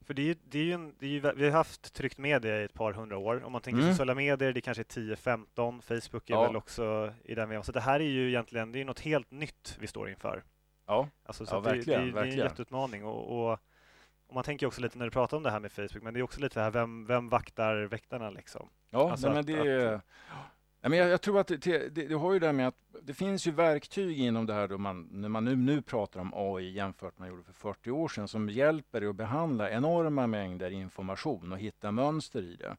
[0.00, 2.74] För det är, det är en, det är vi har haft tryckt media i ett
[2.74, 3.44] par hundra år.
[3.44, 3.92] Om man tänker mm.
[3.92, 5.80] sociala medier, det kanske är 10-15.
[5.80, 6.46] Facebook är ja.
[6.46, 7.64] väl också i den vevan.
[7.64, 10.44] Så det här är ju egentligen det är något helt nytt vi står inför.
[10.86, 13.04] Ja, alltså, så ja verkligen, det, det, är en jätteutmaning.
[13.04, 13.58] Och, och,
[14.26, 16.20] och, man tänker också lite när du pratar om det här med Facebook, men det
[16.20, 18.68] är också lite det här, vem, vem vaktar väktarna liksom?
[18.90, 20.02] Ja, alltså nej, men det att,
[20.88, 23.46] men jag, jag, tror att det, det, det, har ju det med att det finns
[23.46, 27.18] ju verktyg inom det här då man, när man nu, nu pratar om AI jämfört
[27.18, 30.70] med vad man gjorde för 40 år sedan som hjälper dig att behandla enorma mängder
[30.70, 32.76] information och hitta mönster i det.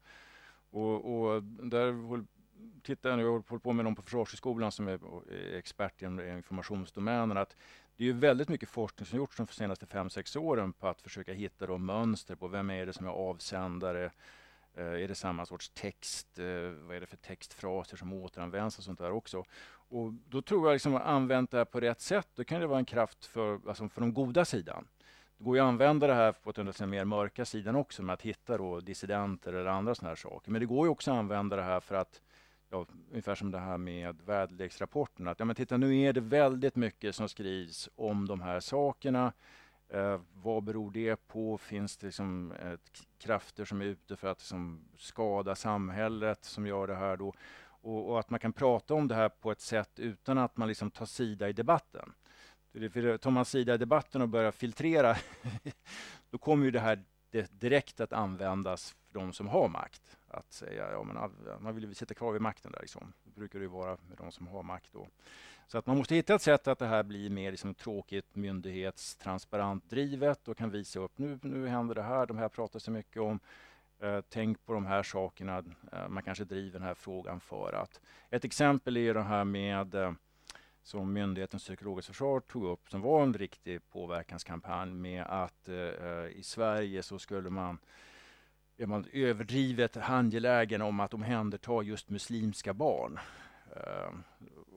[0.69, 2.23] Och, och där
[2.83, 4.99] tittar jag nu, jag håller på med någon på Försvarshögskolan som är
[5.57, 7.55] expert inom informationsdomänen, att
[7.97, 11.67] det är väldigt mycket forskning som gjorts de senaste 5-6 åren på att försöka hitta
[11.67, 14.11] då mönster på vem är det som är avsändare,
[14.73, 16.39] Eh, är det samma sorts text?
[16.39, 16.45] Eh,
[16.87, 19.43] vad är det för textfraser som återanvänds och sånt där också?
[19.69, 22.67] Och då tror jag liksom att använt det här på rätt sätt, då kan det
[22.67, 24.87] vara en kraft för, alltså för den goda sidan.
[25.37, 28.21] Det går ju att använda det här på den mer mörka sidan också med att
[28.21, 30.51] hitta då dissidenter eller andra sådana här saker.
[30.51, 32.21] Men det går ju också att använda det här för att
[32.73, 35.27] Ja, ungefär som det här med väderleksrapporten.
[35.27, 39.33] Att, ja, men titta, nu är det väldigt mycket som skrivs om de här sakerna.
[39.93, 41.57] Eh, vad beror det på?
[41.57, 42.73] Finns det liksom, eh,
[43.17, 47.33] krafter som är ute för att liksom, skada samhället som gör det här då?
[47.63, 50.67] Och, och, att man kan prata om det här på ett sätt utan att man
[50.67, 52.13] liksom tar sida i debatten.
[52.73, 55.17] För tar man sida i debatten och börjar filtrera,
[56.29, 57.03] då kommer ju det här
[57.51, 60.17] direkt att användas för de som har makt.
[60.27, 61.31] Att säga, ja men
[61.63, 63.13] man vill ju sitta kvar vid makten där liksom.
[63.23, 65.07] Det brukar det ju vara med de som har makt då.
[65.71, 69.89] Så att man måste hitta ett sätt att det här blir mer liksom tråkigt myndighetstransparent
[69.89, 73.21] drivet och kan visa upp nu, nu händer det här, de här pratar så mycket
[73.21, 73.39] om.
[73.99, 75.63] Eh, tänk på de här sakerna.
[75.91, 78.01] Eh, man kanske driver den här frågan för att.
[78.29, 80.11] Ett exempel är det här med eh,
[80.83, 86.27] som Myndigheten psykologiskt försvar tog upp som var en riktig påverkanskampanj med att eh, eh,
[86.27, 87.79] i Sverige så skulle man
[88.77, 93.19] är man överdrivet angelägen om att omhänderta just muslimska barn.
[93.75, 94.11] Eh,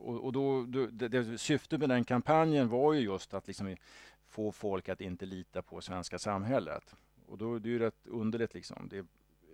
[0.05, 3.77] och, och då, då, det, det, syftet med den kampanjen var ju just att liksom
[4.29, 6.97] få folk att inte lita på svenska samhället.
[7.27, 8.55] Och då det är det rätt underligt.
[8.55, 8.89] Liksom.
[8.91, 8.99] Det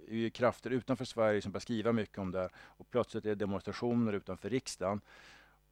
[0.08, 2.48] är ju krafter utanför Sverige som börjar skriva mycket om det.
[2.56, 5.00] Och plötsligt är det demonstrationer utanför riksdagen.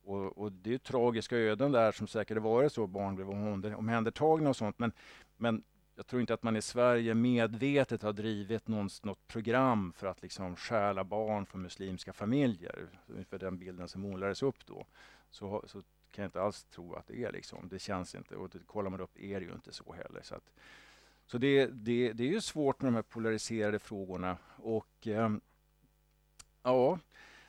[0.05, 2.87] Och, och det är tragiska öden där som säkert har varit så.
[2.87, 3.31] Barn blev
[3.79, 4.79] omhändertagna och sånt.
[4.79, 4.93] Men,
[5.37, 5.63] men
[5.99, 10.23] jag tror inte att man i Sverige medvetet har drivit något, något program för att
[10.23, 12.89] liksom stjäla barn från muslimska familjer.
[13.29, 14.87] För den bilden som målades upp då.
[15.31, 17.69] Så, så kan jag inte alls tro att det är liksom.
[17.69, 18.37] Det känns inte.
[18.37, 20.23] Och det, kollar man upp är det ju inte så heller.
[20.23, 20.53] Så, att,
[21.27, 24.37] så det, det, det är ju svårt med de här polariserade frågorna.
[24.57, 25.31] Och eh,
[26.63, 26.99] ja,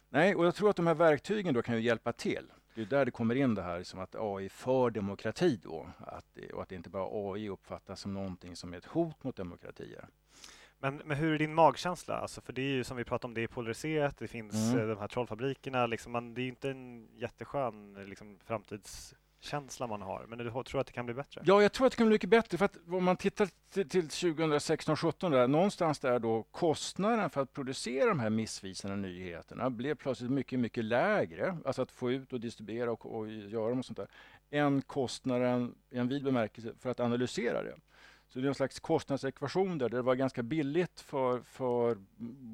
[0.09, 2.51] nej, och jag tror att de här verktygen då kan ju hjälpa till.
[2.79, 5.87] Det är där det kommer in det här som att AI för demokrati då.
[5.99, 10.07] Att, och att inte bara AI uppfattas som någonting som är ett hot mot demokratier.
[10.77, 12.15] Men, men hur är din magkänsla?
[12.17, 14.79] Alltså, för det är ju som vi pratade om, det är polariserat, det finns mm.
[14.79, 15.87] Eh, de här trollfabrikerna.
[15.87, 20.25] Liksom man, det är inte en jätteskön liksom, framtids känsla man har.
[20.27, 21.41] Men du tror att det kan bli bättre?
[21.45, 22.57] Ja, jag tror att det kan bli mycket bättre.
[22.57, 27.53] För att om man tittar till, till 2016-17, där, någonstans där då kostnaden för att
[27.53, 31.57] producera de här missvisande nyheterna blev plötsligt mycket, mycket lägre.
[31.65, 34.07] Alltså att få ut och distribuera och, och göra dem och sånt där.
[34.51, 37.75] Än kostnaden i en vid bemärkelse för att analysera det.
[38.29, 41.97] Så det är en slags kostnadsekvation där det var ganska billigt för, för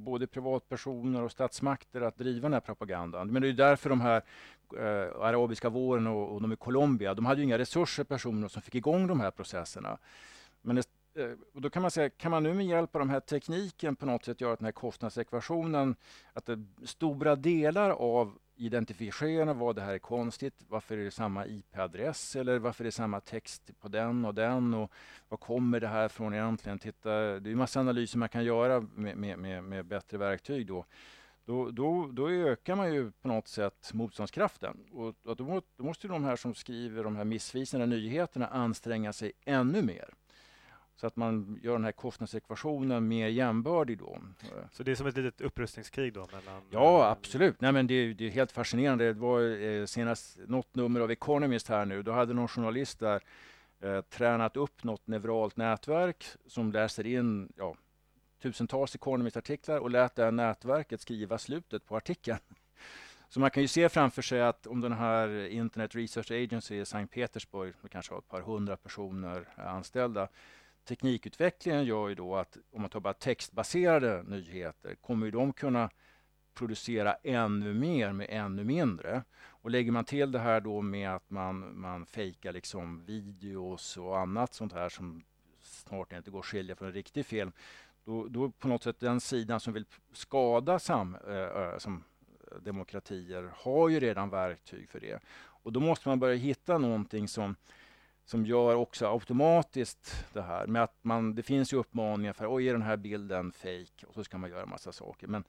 [0.03, 3.27] både privatpersoner och statsmakter att driva den här propagandan.
[3.27, 4.21] Men det är därför de här
[4.77, 8.61] eh, arabiska våren och, och de i Colombia, de hade ju inga resurser, personer som
[8.61, 9.97] fick igång de här processerna.
[10.61, 10.87] Men det,
[11.53, 14.05] och då kan man säga, kan man nu med hjälp av den här tekniken på
[14.05, 15.95] något sätt göra att den här kostnadsekvationen,
[16.33, 20.65] att det, stora delar av identifiera vad det här är konstigt.
[20.67, 24.73] Varför är det samma IP-adress eller varför är det samma text på den och den
[24.73, 24.91] och
[25.29, 26.79] var kommer det här från egentligen?
[26.79, 30.67] Titta, det är en massa analyser man kan göra med, med, med, med bättre verktyg
[30.67, 30.85] då.
[31.45, 34.77] Då, då, då, ökar man ju på något sätt motståndskraften.
[34.91, 39.31] Och, och då, då måste de här som skriver de här missvisande nyheterna anstränga sig
[39.45, 40.09] ännu mer.
[40.95, 44.17] Så att man gör den här kostnadsekvationen mer jämbördig då.
[44.71, 46.27] Så det är som ett litet upprustningskrig då?
[46.31, 46.61] Mellan...
[46.69, 47.61] Ja, absolut.
[47.61, 49.05] Nej, men det, är, det är helt fascinerande.
[49.05, 52.03] Det var eh, senast något nummer av Economist här nu.
[52.03, 53.21] Då hade någon journalist där
[53.79, 57.75] eh, tränat upp något neuralt nätverk som läser in ja,
[58.41, 62.39] tusentals Economist-artiklar och lät det här nätverket skriva slutet på artikeln.
[63.29, 66.85] Så man kan ju se framför sig att om den här Internet Research Agency i
[66.85, 70.27] Sankt Petersburg, som kanske har ett par hundra personer anställda,
[70.85, 75.89] teknikutvecklingen gör ju då att om man tar bara textbaserade nyheter kommer ju de kunna
[76.53, 79.23] producera ännu mer med ännu mindre.
[79.47, 84.19] Och lägger man till det här då med att man, man fejkar liksom videos och
[84.19, 85.23] annat sånt här som
[85.61, 87.51] snart inte går att skilja från en riktig film.
[88.03, 92.03] Då, då på något sätt den sidan som vill skada sam, äh, som
[92.61, 95.19] demokratier har ju redan verktyg för det.
[95.37, 97.55] Och då måste man börja hitta någonting som
[98.25, 102.61] som gör också automatiskt det här med att man, det finns ju uppmaningar för att
[102.61, 105.27] är den här bilden fake och så ska man göra massa saker.
[105.27, 105.43] Men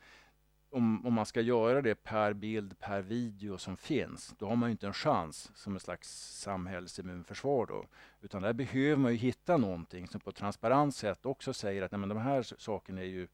[0.70, 4.68] om, om man ska göra det per bild, per video som finns, då har man
[4.68, 7.86] ju inte en chans som en slags samhällsimmunförsvar då.
[8.20, 11.92] Utan där behöver man ju hitta någonting som på ett transparent sätt också säger att
[11.92, 13.28] nej, men de här sakerna är ju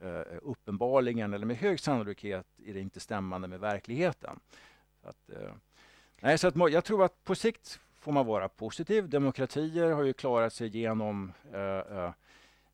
[0.00, 4.40] eh, uppenbarligen, eller med hög sannolikhet, är det inte stämmande med verkligheten.
[5.02, 5.54] Så att, eh,
[6.20, 9.08] nej, så att jag tror att på sikt får man vara positiv.
[9.08, 12.10] Demokratier har ju klarat sig genom eh, eh,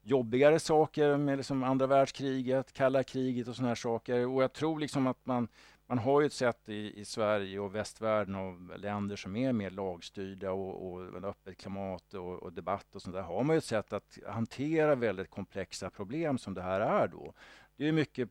[0.03, 4.26] jobbigare saker med liksom andra världskriget, kalla kriget och såna här saker.
[4.26, 5.49] Och jag tror liksom att man,
[5.87, 9.70] man har ju ett sätt i, i Sverige och västvärlden och länder som är mer
[9.70, 13.64] lagstyrda och, och öppet klimat och, och, debatt och sånt där har man ju ett
[13.64, 17.33] sätt att hantera väldigt komplexa problem som det här är då.
[17.76, 18.28] Det är mycket,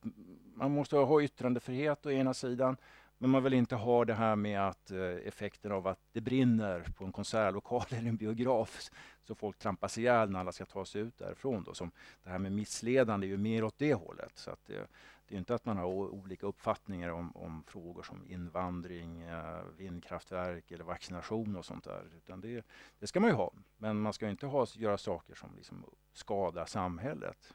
[0.56, 2.78] man måste ha yttrandefrihet å ena sidan
[3.22, 6.86] men man vill inte ha det här med att eh, effekten av att det brinner
[6.98, 8.90] på en konsertlokal eller en biograf
[9.24, 11.64] så folk trampas ihjäl när alla ska ta sig ut därifrån.
[11.64, 11.74] Då.
[11.74, 11.92] Som
[12.24, 14.32] det här med missledande är ju mer åt det hållet.
[14.38, 14.88] Så att det,
[15.28, 20.72] det är inte att man har olika uppfattningar om, om frågor som invandring, eh, vindkraftverk
[20.72, 22.04] eller vaccination och sånt där.
[22.18, 22.66] Utan det,
[23.00, 23.54] det ska man ju ha.
[23.78, 27.54] Men man ska inte ha, göra saker som liksom skadar samhället.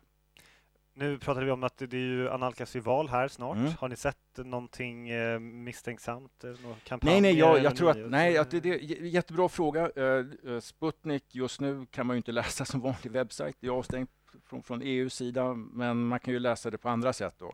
[0.97, 3.57] Nu pratade vi om att det är ju analkas val här snart.
[3.57, 3.72] Mm.
[3.78, 6.42] Har ni sett någonting eh, misstänksamt?
[6.42, 9.90] Någon nej, nej, jag, jag tror att, nej, att det, det är jättebra fråga.
[9.90, 13.57] Uh, Sputnik just nu kan man ju inte läsa som vanlig webbsajt.
[13.61, 14.11] Det är avstängt
[14.45, 17.53] från, från EUs sida, men man kan ju läsa det på andra sätt då.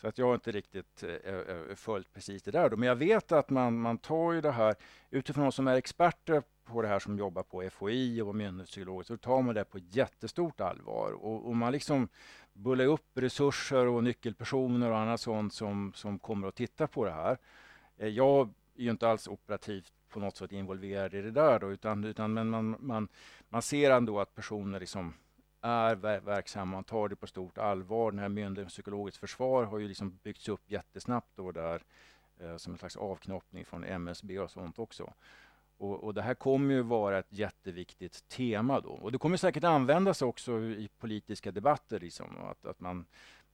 [0.00, 1.04] Så att jag har inte riktigt
[1.74, 2.70] följt precis det där.
[2.70, 2.76] Då.
[2.76, 4.74] Men jag vet att man, man tar ju det här
[5.10, 9.16] utifrån de som är experter på det här som jobbar på FOI och myndighetspsykologer så
[9.16, 11.12] tar man det på jättestort allvar.
[11.12, 12.08] Och, och man liksom
[12.52, 17.12] bullar upp resurser och nyckelpersoner och annat sånt som, som kommer att titta på det
[17.12, 17.38] här.
[17.96, 21.72] Eh, jag är ju inte alls operativt på något sätt involverad i det där då,
[21.72, 23.08] utan, utan men man, man,
[23.48, 25.14] man ser ändå att personer liksom
[25.60, 28.10] är verksamma, man tar det på stort allvar.
[28.10, 31.82] Den här myndigheten psykologiskt försvar har ju liksom byggts upp jättesnabbt då där
[32.40, 35.12] eh, som en slags avknoppning från MSB och sånt också.
[35.82, 38.90] Och, och, det här kommer ju vara ett jätteviktigt tema då.
[38.90, 42.00] Och det kommer säkert användas också i politiska debatter.
[42.00, 43.06] Liksom, att, att man,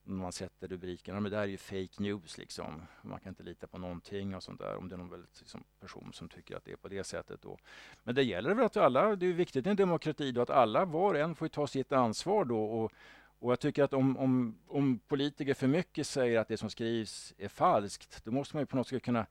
[0.03, 2.83] man sätter rubriken, men det där är ju fake news liksom.
[3.03, 4.77] Man kan inte lita på någonting och sånt där.
[4.77, 7.43] Om det är någon väldigt, liksom, person som tycker att det är på det sättet
[7.43, 7.59] då.
[8.05, 10.85] Men det gäller väl att alla, det är viktigt i en demokrati då, att alla
[10.85, 12.65] var och en får ta sitt ansvar då.
[12.65, 12.93] Och,
[13.39, 17.35] och jag tycker att om, om, om politiker för mycket säger att det som skrivs
[17.39, 19.27] är falskt, då måste man ju på något sätt kunna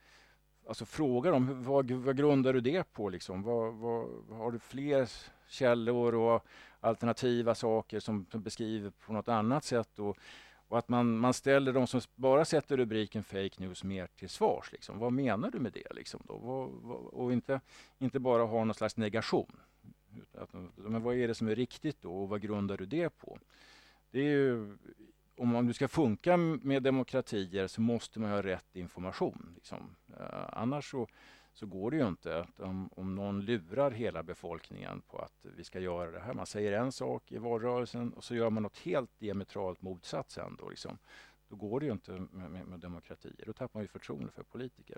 [0.68, 3.10] alltså fråga dem, vad, vad grundar du det på?
[3.10, 3.44] Liksom?
[3.44, 5.10] Vad, vad, har du fler
[5.48, 6.46] källor och
[6.80, 10.00] alternativa saker som, som beskriver på något annat sätt?
[10.00, 10.18] Och,
[10.68, 14.72] och att man, man ställer de som bara sätter rubriken fake news mer till svars.
[14.72, 15.00] Liksom.
[15.00, 15.94] Vad menar du med det?
[15.96, 16.38] Liksom, då?
[16.38, 17.62] Vad, vad, och inte,
[17.98, 19.60] inte bara ha någon slags negation.
[20.34, 23.40] Att, men vad är det som är riktigt då och vad grundar du det på?
[24.12, 24.78] Det är ju
[25.38, 29.52] om man ska funka med demokratier så måste man ha rätt information.
[29.56, 29.96] Liksom.
[30.20, 31.08] Eh, annars så,
[31.54, 32.48] så går det ju inte.
[32.58, 36.34] Om, om någon lurar hela befolkningen på att vi ska göra det här.
[36.34, 40.56] Man säger en sak i valrörelsen och så gör man något helt diametralt motsatt sen.
[40.60, 40.98] Då, liksom.
[41.50, 43.44] då går det ju inte med, med, med demokratier.
[43.46, 44.98] Då tappar man ju förtroende för politiker.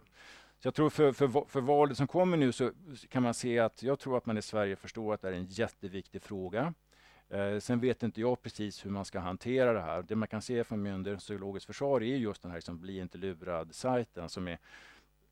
[0.60, 2.72] Så jag tror för, för, för valet som kommer nu så
[3.10, 5.46] kan man se att jag tror att man i Sverige förstår att det är en
[5.46, 6.74] jätteviktig fråga.
[7.30, 10.04] Eh, sen vet inte jag precis hur man ska hantera det här.
[10.04, 13.18] Det man kan se från Myndigheten psykologiskt försvar är just den här liksom, bli inte
[13.18, 14.60] lurad-sajten som är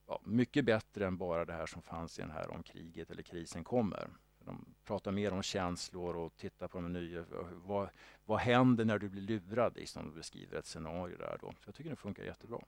[0.08, 3.24] ja, mycket bättre än bara det här som fanns i den här om kriget eller
[3.24, 4.08] krisen kommer.
[4.40, 7.26] De pratar mer om känslor och tittar på de nya.
[7.66, 7.90] Vad,
[8.26, 9.76] vad händer när du blir lurad?
[9.76, 11.38] Liksom, de beskriver ett scenario där.
[11.42, 11.52] Då.
[11.52, 12.60] Så jag tycker det funkar jättebra.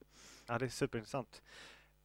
[0.47, 1.41] Ja, det är superintressant.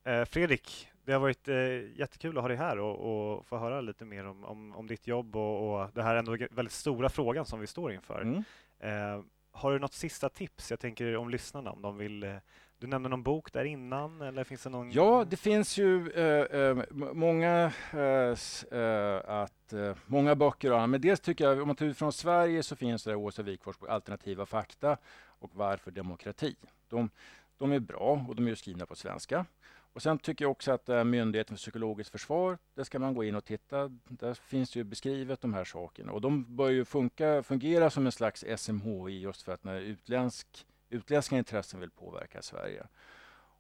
[0.05, 3.81] Eh, Fredrik, det har varit eh, jättekul att ha dig här och, och få höra
[3.81, 7.45] lite mer om, om, om ditt jobb och, och det här ändå väldigt stora frågan
[7.45, 8.21] som vi står inför.
[8.21, 8.45] Mm.
[8.79, 10.71] Eh, har du något sista tips?
[10.71, 12.37] Jag tänker om lyssnarna, om de vill eh,
[12.79, 14.91] du nämnde någon bok där innan eller finns det någon?
[14.91, 20.73] Ja, det finns ju eh, eh många, eh, eh, att, eh, många böcker.
[20.73, 23.43] Och, men dels tycker jag, om man tar ut från Sverige så finns det Åsa
[23.43, 24.97] Wikfors på Alternativa fakta
[25.27, 26.57] och Varför demokrati.
[26.89, 27.11] De,
[27.59, 29.47] de är bra och de är skrivna på svenska.
[29.95, 33.25] Och Sen tycker jag också att äh, Myndigheten för psykologiskt försvar, där ska man gå
[33.25, 33.89] in och titta.
[34.09, 36.13] Där finns ju beskrivet de här sakerna.
[36.13, 40.67] Och de bör ju funka, fungera som en slags SMHI just för att när utländsk
[40.89, 42.87] utländska intressen vill påverka Sverige.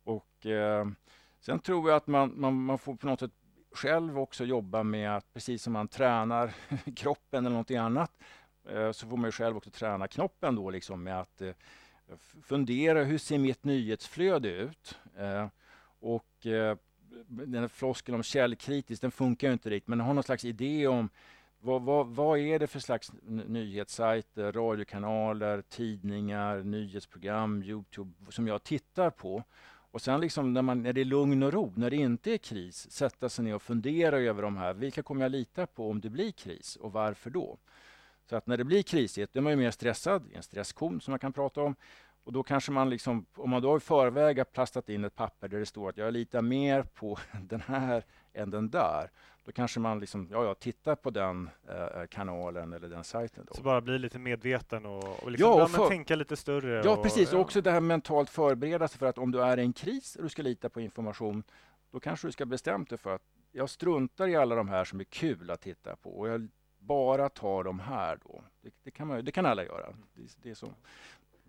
[0.04, 0.86] Och, eh,
[1.40, 3.32] sen tror jag att man, man, man får på något sätt
[3.72, 6.54] själv också jobba med att precis som man tränar
[6.96, 8.10] kroppen eller någonting annat
[8.68, 11.54] eh, så får man själv också träna knoppen då liksom med att eh,
[12.42, 14.98] fundera hur ser mitt nyhetsflöde ut?
[15.16, 15.46] Eh,
[16.04, 16.76] och eh,
[17.28, 20.86] den här floskeln om källkritiskt, den funkar ju inte riktigt, men har någon slags idé
[20.86, 21.08] om
[21.60, 29.10] vad, vad, vad, är det för slags nyhetssajter, radiokanaler, tidningar, nyhetsprogram, Youtube som jag tittar
[29.10, 29.42] på?
[29.90, 32.38] Och sen liksom när, man, när det är lugn och ro, när det inte är
[32.38, 34.74] kris, sätta sig ner och fundera över de här.
[34.74, 37.58] Vilka kommer jag lita på om det blir kris och varför då?
[38.28, 41.12] Så att när det blir krisigt, då är man ju mer stressad, en stresskon som
[41.12, 41.76] man kan prata om.
[42.24, 45.48] Och då kanske man, liksom, om man då i förväg har plastat in ett papper
[45.48, 49.10] där det står att jag litar mer på den här än den där,
[49.44, 53.44] då kanske man liksom, ja, ja, tittar på den eh, kanalen eller den sajten.
[53.48, 53.54] Då.
[53.54, 56.82] Så bara bli lite medveten och, och, liksom, ja, och för, tänka lite större?
[56.84, 57.32] Ja, och, precis.
[57.32, 60.16] Och också det här mentalt förbereda sig för att om du är i en kris
[60.16, 61.42] och du ska lita på information,
[61.90, 63.22] då kanske du ska bestämma dig för att
[63.52, 66.48] jag struntar i alla de här som är kul att titta på och jag
[66.78, 68.44] bara tar de här då.
[68.60, 69.94] Det, det kan, man, det kan alla göra.
[70.14, 70.74] Det, det är så.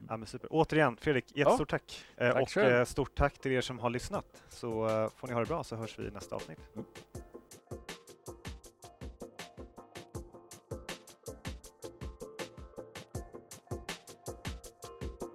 [0.09, 0.47] Ja, men super.
[0.51, 1.77] Återigen, Fredrik, jättestort ja.
[1.77, 2.05] tack.
[2.17, 2.75] Eh, tack och själv.
[2.75, 4.43] Eh, stort tack till er som har lyssnat.
[4.49, 6.59] Så eh, får ni ha det bra så hörs vi i nästa avsnitt.
[6.75, 6.85] Mm.